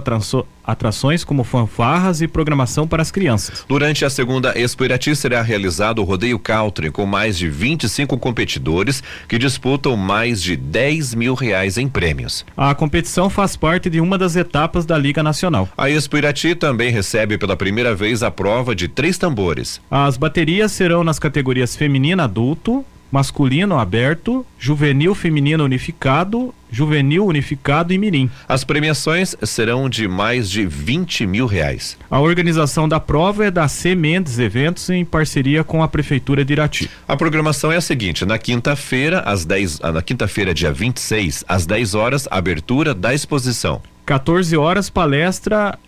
atrações 0.65 1.25
como 1.25 1.45
fanfarras 1.45 2.21
e 2.21 2.29
programação 2.29 2.87
para 2.87 3.03
as 3.03 3.11
crianças. 3.11 3.65
Durante 3.69 4.05
a 4.05 4.11
segunda 4.11 4.59
Expo 4.59 4.85
Irati 4.85 5.15
será 5.15 5.43
realizado 5.43 6.01
o 6.01 6.05
Rodeio 6.05 6.39
Country 6.39 6.91
com 6.91 7.07
mais 7.07 7.37
de 7.37 7.49
25 7.49 8.19
competidores 8.19 9.03
que 9.29 9.39
disputam 9.39 9.97
mais 9.97 10.43
de 10.43 10.57
10 10.57 11.15
mil 11.15 11.35
reais 11.35 11.79
em 11.79 11.89
prêmios. 11.89 12.45
A 12.57 12.75
competição 12.75 13.29
faz 13.29 13.57
parte 13.57 13.89
de 13.91 14.01
uma 14.01 14.19
das 14.19 14.37
etapas 14.37 14.85
da 14.85 14.97
Liga 14.97 15.23
Nacional. 15.23 15.69
A 15.77 15.91
Expo 15.91 16.17
Irati 16.17 16.55
também 16.55 16.91
recebe 16.91 17.39
pela 17.39 17.57
primeira 17.57 17.95
vez 17.95 18.23
a 18.23 18.31
prova 18.31 18.75
de 18.75 18.89
três 18.89 19.19
tambores. 19.19 19.81
As 19.91 20.17
baterias 20.17 20.73
serão 20.73 21.05
nas 21.05 21.19
categorias 21.19 21.77
feminina 21.77 22.25
adulto, 22.25 22.85
masculino 23.11 23.79
aberto, 23.79 24.45
juvenil 24.59 25.15
feminino 25.15 25.65
unificado, 25.65 26.55
juvenil 26.73 27.27
unificado 27.27 27.93
e 27.93 27.99
mirim. 27.99 28.31
As 28.49 28.65
premiações 28.65 29.37
serão 29.43 29.89
de 29.89 30.09
mais 30.09 30.51
de 30.51 30.67
20 30.67 31.27
mil 31.27 31.47
reais. 31.47 31.99
A 32.11 32.19
organização 32.19 32.89
da 32.89 32.99
prova 32.99 33.45
é 33.45 33.51
da 33.51 33.69
C 33.69 33.95
Mendes 33.95 34.39
Eventos 34.39 34.89
em 34.89 35.05
parceria 35.05 35.63
com 35.63 35.83
a 35.83 35.89
Prefeitura 35.89 36.45
de 36.45 36.55
Irati. 36.55 36.91
A 37.07 37.17
programação 37.17 37.71
é 37.71 37.77
a 37.77 37.81
seguinte: 37.81 38.25
na 38.25 38.39
quinta-feira, 38.39 39.21
às 39.21 39.45
10, 39.45 39.81
ah, 39.83 39.93
na 39.93 40.03
quinta-feira, 40.03 40.55
dia 40.55 40.73
26, 40.73 41.45
às 41.47 41.67
10 41.67 41.95
horas, 41.95 42.27
abertura 42.31 42.95
da 42.95 43.13
exposição. 43.13 43.83
14 44.07 44.57
horas, 44.57 44.89
palestra 44.89 45.79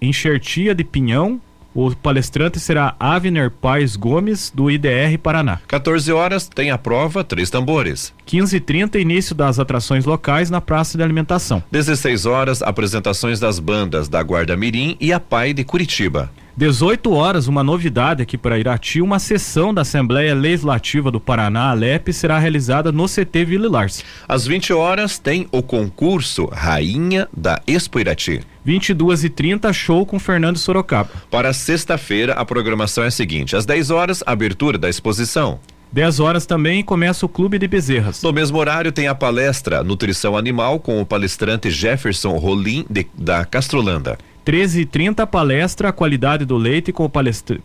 enxertia 0.00 0.74
de 0.74 0.84
pinhão 0.84 1.40
o 1.76 1.94
palestrante 1.94 2.58
será 2.58 2.96
Avner 2.98 3.50
Paes 3.50 3.96
Gomes, 3.96 4.50
do 4.54 4.70
IDR 4.70 5.18
Paraná. 5.22 5.60
14 5.68 6.10
horas 6.10 6.48
tem 6.48 6.70
a 6.70 6.78
prova 6.78 7.22
Três 7.22 7.50
Tambores. 7.50 8.14
15h30, 8.26 8.98
início 8.98 9.34
das 9.34 9.58
atrações 9.58 10.06
locais 10.06 10.48
na 10.48 10.62
Praça 10.62 10.96
de 10.96 11.04
Alimentação. 11.04 11.62
16 11.70 12.24
horas, 12.24 12.62
apresentações 12.62 13.38
das 13.38 13.58
bandas 13.58 14.08
da 14.08 14.22
Guarda 14.22 14.56
Mirim 14.56 14.96
e 14.98 15.12
a 15.12 15.20
Pai 15.20 15.52
de 15.52 15.64
Curitiba. 15.64 16.30
18 16.58 17.12
horas, 17.12 17.48
uma 17.48 17.62
novidade 17.62 18.22
aqui 18.22 18.38
para 18.38 18.58
Irati, 18.58 19.02
uma 19.02 19.18
sessão 19.18 19.74
da 19.74 19.82
Assembleia 19.82 20.34
Legislativa 20.34 21.10
do 21.10 21.20
Paraná, 21.20 21.68
Alep, 21.68 22.10
será 22.14 22.38
realizada 22.38 22.90
no 22.90 23.04
CT 23.04 23.44
Vila 23.44 23.68
Lars. 23.68 24.02
Às 24.26 24.46
20 24.46 24.72
horas 24.72 25.18
tem 25.18 25.46
o 25.52 25.62
concurso 25.62 26.46
Rainha 26.46 27.28
da 27.36 27.60
Expo 27.66 28.00
Irati. 28.00 28.40
22 28.64 29.24
e 29.24 29.28
30 29.28 29.70
show 29.74 30.06
com 30.06 30.18
Fernando 30.18 30.56
Sorocaba. 30.56 31.10
Para 31.30 31.52
sexta-feira, 31.52 32.32
a 32.32 32.44
programação 32.44 33.04
é 33.04 33.08
a 33.08 33.10
seguinte: 33.10 33.54
às 33.54 33.66
10 33.66 33.90
horas, 33.90 34.22
abertura 34.24 34.78
da 34.78 34.88
exposição. 34.88 35.60
10 35.92 36.20
horas 36.20 36.46
também 36.46 36.82
começa 36.82 37.26
o 37.26 37.28
Clube 37.28 37.58
de 37.58 37.68
Bezerras. 37.68 38.22
No 38.22 38.32
mesmo 38.32 38.56
horário 38.56 38.90
tem 38.90 39.08
a 39.08 39.14
palestra 39.14 39.84
Nutrição 39.84 40.36
Animal 40.36 40.80
com 40.80 41.02
o 41.02 41.06
palestrante 41.06 41.70
Jefferson 41.70 42.36
Rolim 42.38 42.86
de, 42.88 43.06
da 43.14 43.44
Castrolanda. 43.44 44.18
13h30, 44.46 45.26
palestra 45.26 45.88
A 45.88 45.92
Qualidade 45.92 46.44
do 46.44 46.56
Leite 46.56 46.92
com, 46.92 47.10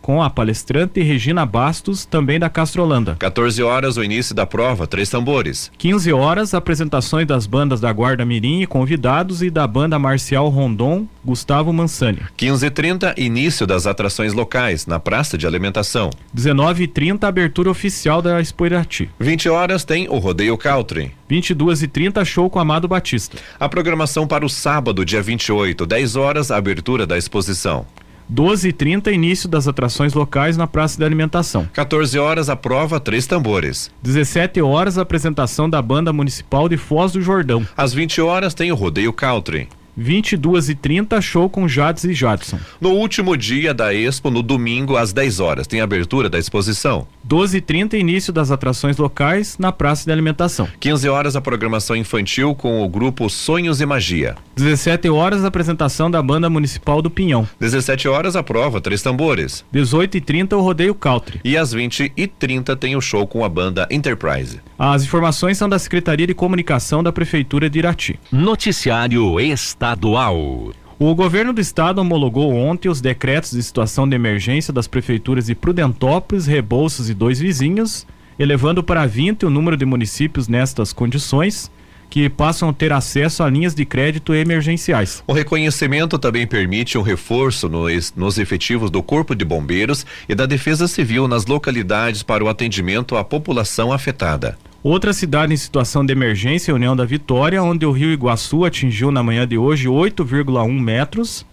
com, 0.00 0.20
a 0.20 0.28
palestrante 0.28 1.00
Regina 1.00 1.46
Bastos, 1.46 2.04
também 2.04 2.40
da 2.40 2.50
Castrolanda. 2.50 3.14
14 3.20 3.62
horas, 3.62 3.96
o 3.96 4.02
início 4.02 4.34
da 4.34 4.44
prova, 4.44 4.84
Três 4.84 5.08
Tambores. 5.08 5.70
15 5.78 6.12
horas, 6.12 6.54
apresentações 6.54 7.24
das 7.24 7.46
bandas 7.46 7.80
da 7.80 7.92
Guarda 7.92 8.24
Mirim 8.24 8.62
e 8.62 8.66
convidados 8.66 9.42
e 9.42 9.48
da 9.48 9.64
banda 9.64 9.96
marcial 9.96 10.48
Rondon, 10.48 11.06
Gustavo 11.24 11.72
Mansani. 11.72 12.18
15h30, 12.36 13.16
início 13.16 13.66
das 13.66 13.86
atrações 13.86 14.32
locais, 14.32 14.86
na 14.86 14.98
Praça 14.98 15.38
de 15.38 15.46
Alimentação. 15.46 16.10
19h30, 16.36 17.24
abertura 17.24 17.70
oficial 17.70 18.20
da 18.20 18.40
Expo 18.40 18.66
Irati. 18.66 19.08
20 19.20 19.48
horas 19.48 19.84
tem 19.84 20.08
o 20.08 20.18
Rodeio 20.18 20.58
Country. 20.58 21.12
22 21.28 21.82
e 21.82 21.88
30 21.88 22.24
show 22.24 22.50
com 22.50 22.58
Amado 22.58 22.88
Batista. 22.88 23.36
A 23.58 23.68
programação 23.68 24.26
para 24.26 24.44
o 24.44 24.48
sábado, 24.48 25.04
dia 25.04 25.22
28, 25.22 25.86
10 25.86 26.16
horas, 26.16 26.50
abertura 26.50 27.06
da 27.06 27.16
exposição. 27.16 27.86
12 28.28 28.68
e 28.68 28.72
30 28.72 29.12
início 29.12 29.48
das 29.48 29.68
atrações 29.68 30.14
locais 30.14 30.56
na 30.56 30.66
Praça 30.66 30.98
da 30.98 31.04
Alimentação. 31.04 31.68
14 31.72 32.18
horas 32.18 32.48
a 32.48 32.56
prova 32.56 32.98
Três 32.98 33.26
Tambores. 33.26 33.90
17 34.02 34.62
horas 34.62 34.96
apresentação 34.96 35.68
da 35.68 35.82
Banda 35.82 36.12
Municipal 36.12 36.68
de 36.68 36.76
Foz 36.76 37.12
do 37.12 37.20
Jordão. 37.20 37.66
Às 37.76 37.92
20 37.92 38.20
horas 38.22 38.54
tem 38.54 38.72
o 38.72 38.74
Rodeio 38.74 39.12
Country. 39.12 39.68
22 39.96 40.68
e 40.70 40.74
30 40.74 41.20
show 41.20 41.48
com 41.48 41.68
Jades 41.68 42.04
e 42.04 42.14
Jadson. 42.14 42.58
No 42.80 42.90
último 42.90 43.36
dia 43.36 43.74
da 43.74 43.94
Expo, 43.94 44.30
no 44.30 44.42
domingo, 44.42 44.96
às 44.96 45.12
10 45.12 45.40
horas, 45.40 45.66
tem 45.66 45.80
abertura 45.80 46.30
da 46.30 46.38
exposição. 46.38 47.06
12 47.24 47.58
e 47.58 47.60
30 47.60 47.96
início 47.96 48.32
das 48.32 48.50
atrações 48.50 48.96
locais 48.96 49.56
na 49.58 49.70
Praça 49.70 50.04
de 50.04 50.12
Alimentação. 50.12 50.68
15 50.80 51.08
horas, 51.08 51.36
a 51.36 51.40
programação 51.40 51.94
infantil 51.94 52.54
com 52.54 52.82
o 52.82 52.88
grupo 52.88 53.28
Sonhos 53.28 53.80
e 53.80 53.86
Magia. 53.86 54.36
17 54.56 55.08
horas, 55.08 55.44
a 55.44 55.48
apresentação 55.48 56.10
da 56.10 56.22
Banda 56.22 56.50
Municipal 56.50 57.00
do 57.00 57.10
Pinhão. 57.10 57.48
17 57.60 58.08
horas, 58.08 58.36
a 58.36 58.42
prova 58.42 58.80
Três 58.80 59.02
Tambores. 59.02 59.64
18 59.72 60.16
e 60.16 60.20
30 60.20 60.56
o 60.56 60.60
Rodeio 60.60 60.94
Country. 60.94 61.40
E 61.44 61.56
às 61.56 61.72
20 61.72 62.12
e 62.16 62.26
30 62.26 62.76
tem 62.76 62.96
o 62.96 63.00
show 63.00 63.26
com 63.26 63.44
a 63.44 63.48
banda 63.48 63.86
Enterprise. 63.90 64.60
As 64.78 65.04
informações 65.04 65.58
são 65.58 65.68
da 65.68 65.78
Secretaria 65.78 66.26
de 66.26 66.34
Comunicação 66.34 67.02
da 67.02 67.12
Prefeitura 67.12 67.70
de 67.70 67.78
Irati. 67.78 68.18
Noticiário 68.30 69.38
Estadual. 69.82 70.72
O 70.96 71.12
governo 71.12 71.52
do 71.52 71.60
estado 71.60 72.00
homologou 72.00 72.54
ontem 72.54 72.88
os 72.88 73.00
decretos 73.00 73.50
de 73.50 73.60
situação 73.60 74.08
de 74.08 74.14
emergência 74.14 74.72
das 74.72 74.86
prefeituras 74.86 75.46
de 75.46 75.56
Prudentópolis, 75.56 76.46
Rebouças 76.46 77.08
e 77.08 77.14
Dois 77.14 77.40
Vizinhos, 77.40 78.06
elevando 78.38 78.80
para 78.84 79.04
20 79.06 79.44
o 79.44 79.50
número 79.50 79.76
de 79.76 79.84
municípios 79.84 80.46
nestas 80.46 80.92
condições 80.92 81.68
que 82.08 82.28
passam 82.28 82.68
a 82.68 82.72
ter 82.72 82.92
acesso 82.92 83.42
a 83.42 83.50
linhas 83.50 83.74
de 83.74 83.84
crédito 83.84 84.32
emergenciais. 84.32 85.24
O 85.26 85.32
reconhecimento 85.32 86.16
também 86.16 86.46
permite 86.46 86.96
um 86.96 87.02
reforço 87.02 87.68
nos, 87.68 88.14
nos 88.14 88.38
efetivos 88.38 88.88
do 88.88 89.02
Corpo 89.02 89.34
de 89.34 89.44
Bombeiros 89.44 90.06
e 90.28 90.34
da 90.36 90.46
Defesa 90.46 90.86
Civil 90.86 91.26
nas 91.26 91.44
localidades 91.44 92.22
para 92.22 92.44
o 92.44 92.48
atendimento 92.48 93.16
à 93.16 93.24
população 93.24 93.92
afetada. 93.92 94.56
Outra 94.84 95.12
cidade 95.12 95.54
em 95.54 95.56
situação 95.56 96.04
de 96.04 96.12
emergência 96.12 96.72
é 96.72 96.74
União 96.74 96.96
da 96.96 97.04
Vitória, 97.04 97.62
onde 97.62 97.86
o 97.86 97.92
rio 97.92 98.10
Iguaçu 98.10 98.64
atingiu 98.64 99.12
na 99.12 99.22
manhã 99.22 99.46
de 99.46 99.56
hoje 99.56 99.86
8,1 99.86 100.72
metros, 100.80 101.46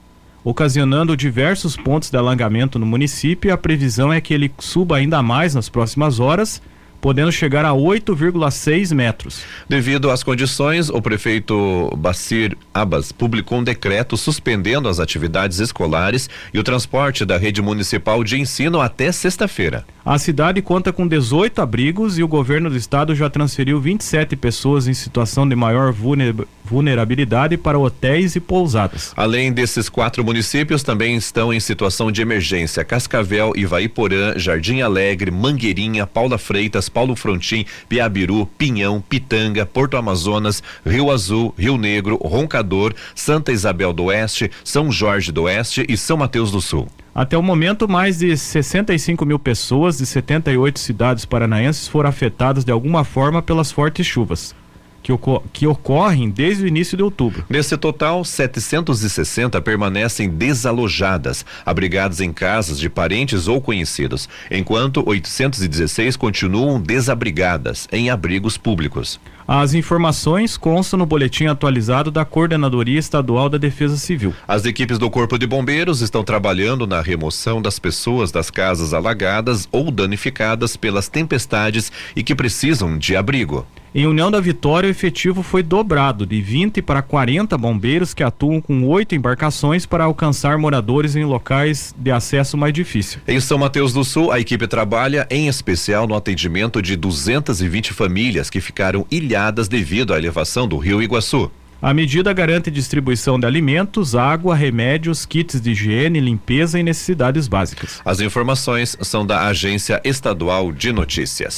ocasionando 0.44 1.16
diversos 1.16 1.78
pontos 1.78 2.10
de 2.10 2.18
alagamento 2.18 2.80
no 2.80 2.88
município. 2.88 3.54
A 3.54 3.58
previsão 3.58 4.12
é 4.12 4.20
que 4.20 4.34
ele 4.34 4.52
suba 4.58 4.98
ainda 4.98 5.22
mais 5.22 5.54
nas 5.54 5.70
próximas 5.70 6.20
horas 6.20 6.60
podendo 7.02 7.32
chegar 7.32 7.66
a 7.66 7.72
8,6 7.72 8.94
metros. 8.94 9.42
Devido 9.68 10.10
às 10.10 10.24
condições, 10.24 10.90
o 10.90 11.02
prefeito 11.02 11.90
Bacir 11.98 12.58
Abbas 12.74 13.12
publicou 13.12 13.60
um 13.60 13.64
decreto 13.64 14.18
suspendendo 14.18 14.90
as 14.90 15.00
atividades 15.00 15.60
escolares 15.60 16.30
e 16.54 16.60
o 16.60 16.64
transporte 16.64 17.26
da 17.26 17.38
rede 17.38 17.62
municipal 17.62 18.24
de 18.24 18.40
ensino 18.40 18.82
até 18.82 19.12
sexta-feira. 19.12 19.86
A 20.10 20.18
cidade 20.18 20.60
conta 20.60 20.92
com 20.92 21.08
18 21.08 21.62
abrigos 21.62 22.18
e 22.18 22.24
o 22.24 22.28
governo 22.28 22.68
do 22.68 22.76
estado 22.76 23.14
já 23.14 23.30
transferiu 23.30 23.80
27 23.80 24.36
pessoas 24.36 24.88
em 24.88 24.94
situação 24.96 25.48
de 25.48 25.56
maior 25.56 25.94
vulnerabilidade 26.66 27.56
para 27.58 27.78
hotéis 27.78 28.36
e 28.36 28.40
pousadas. 28.40 29.14
Além 29.16 29.54
desses 29.54 29.88
quatro 29.88 30.24
municípios, 30.26 30.82
também 30.82 31.16
estão 31.16 31.54
em 31.54 31.60
situação 31.60 32.12
de 32.12 32.24
emergência 32.24 32.84
Cascavel, 32.84 33.54
Ivaiporã, 33.56 34.34
Jardim 34.36 34.82
Alegre, 34.82 35.30
Mangueirinha, 35.30 36.08
Paula 36.08 36.40
Freitas, 36.40 36.90
Paulo 36.90 37.16
Frontin, 37.16 37.64
Piabiru, 37.88 38.48
Pinhão, 38.58 39.04
Pitanga, 39.08 39.64
Porto 39.64 39.96
Amazonas, 39.96 40.64
Rio 40.84 41.12
Azul, 41.12 41.54
Rio 41.56 41.78
Negro, 41.78 42.16
Roncador, 42.16 42.96
Santa 43.14 43.52
Isabel 43.52 43.94
do 43.94 44.06
Oeste, 44.06 44.50
São 44.64 44.92
Jorge 44.92 45.32
do 45.32 45.44
Oeste 45.44 45.86
e 45.88 45.96
São 45.96 46.18
Mateus 46.18 46.50
do 46.50 46.60
Sul. 46.60 46.88
Até 47.20 47.38
o 47.38 47.44
momento, 47.44 47.86
mais 47.86 48.20
de 48.20 48.38
65 48.38 49.26
mil 49.26 49.38
pessoas 49.38 49.98
de 49.98 50.06
78 50.06 50.80
cidades 50.80 51.26
paranaenses 51.26 51.86
foram 51.86 52.08
afetadas 52.08 52.64
de 52.64 52.72
alguma 52.72 53.04
forma 53.04 53.42
pelas 53.42 53.74
fortes 53.74 54.08
chuvas. 54.08 54.56
que, 55.04 55.12
ocor 55.12 55.44
que 55.52 55.68
ocorrem 55.68 56.30
desde 56.30 56.64
o 56.64 56.68
início 56.68 56.96
de 56.96 57.04
outubro. 57.04 57.44
Nesse 57.50 57.76
total, 57.76 58.24
760 58.24 59.62
permanecem 59.62 60.30
desalojadas, 60.30 61.46
abrigadas 61.66 62.22
em 62.22 62.32
casas 62.32 62.80
de 62.80 62.90
parentes 62.90 63.50
ou 63.50 63.60
conhecidos, 63.60 64.30
enquanto 64.50 65.04
816 65.06 66.16
continuam 66.16 66.80
desabrigadas 66.80 67.86
em 67.92 68.10
abrigos 68.10 68.58
públicos. 68.58 69.20
As 69.52 69.74
informações 69.74 70.56
constam 70.56 71.00
no 71.00 71.08
boletim 71.08 71.48
atualizado 71.48 72.12
da 72.12 72.24
Coordenadoria 72.24 73.00
Estadual 73.00 73.50
da 73.50 73.58
Defesa 73.58 73.98
Civil. 73.98 74.32
As 74.48 74.64
equipes 74.64 75.00
do 75.00 75.10
Corpo 75.10 75.40
de 75.40 75.48
Bombeiros 75.48 76.02
estão 76.02 76.24
trabalhando 76.24 76.86
na 76.86 77.02
remoção 77.02 77.60
das 77.60 77.80
pessoas 77.80 78.32
das 78.32 78.52
casas 78.52 78.94
alagadas 78.94 79.68
ou 79.72 79.90
danificadas 79.90 80.78
pelas 80.78 81.08
tempestades 81.08 81.92
e 82.16 82.22
que 82.22 82.36
precisam 82.36 82.96
de 82.96 83.16
abrigo. 83.16 83.66
Em 83.96 84.06
União 84.06 84.30
da 84.30 84.40
Vitória, 84.40 84.86
o 84.86 84.92
efetivo 84.92 85.42
foi 85.42 85.64
dobrado 85.64 86.24
de 86.24 86.40
20 86.40 86.80
para 86.84 87.02
40 87.02 87.58
bombeiros 87.58 88.14
que 88.14 88.22
atuam 88.22 88.62
com 88.62 88.86
oito 88.86 89.16
embarcações 89.16 89.84
para 89.84 90.04
alcançar 90.04 90.60
moradores 90.60 91.16
em 91.16 91.26
locais 91.26 91.92
de 91.98 92.12
acesso 92.12 92.56
mais 92.56 92.72
difícil. 92.72 93.20
Em 93.28 93.40
São 93.40 93.58
Mateus 93.58 93.92
do 93.92 94.04
Sul, 94.04 94.32
a 94.32 94.40
equipe 94.40 94.68
trabalha 94.68 95.26
em 95.28 95.48
especial 95.48 96.08
no 96.08 96.14
atendimento 96.14 96.84
de 96.84 96.96
220 96.96 97.92
famílias 97.92 98.48
que 98.48 98.62
ficaram 98.62 99.08
ilhadas 99.10 99.39
devido 99.70 100.14
à 100.14 100.18
elevação 100.18 100.68
do 100.68 100.78
rio 100.78 101.02
Iguaçu. 101.02 101.50
A 101.82 101.94
medida 101.94 102.34
garante 102.34 102.70
distribuição 102.70 103.40
de 103.40 103.46
alimentos, 103.46 104.14
água, 104.14 104.54
remédios, 104.54 105.26
kits 105.26 105.62
de 105.62 105.72
higiene, 105.72 106.20
limpeza 106.20 106.78
e 106.78 106.84
necessidades 106.84 107.48
básicas. 107.48 108.02
As 108.04 108.20
informações 108.20 108.98
são 109.02 109.26
da 109.26 109.48
Agência 109.48 110.02
Estadual 110.04 110.74
de 110.74 110.92
Notícias. 110.92 111.58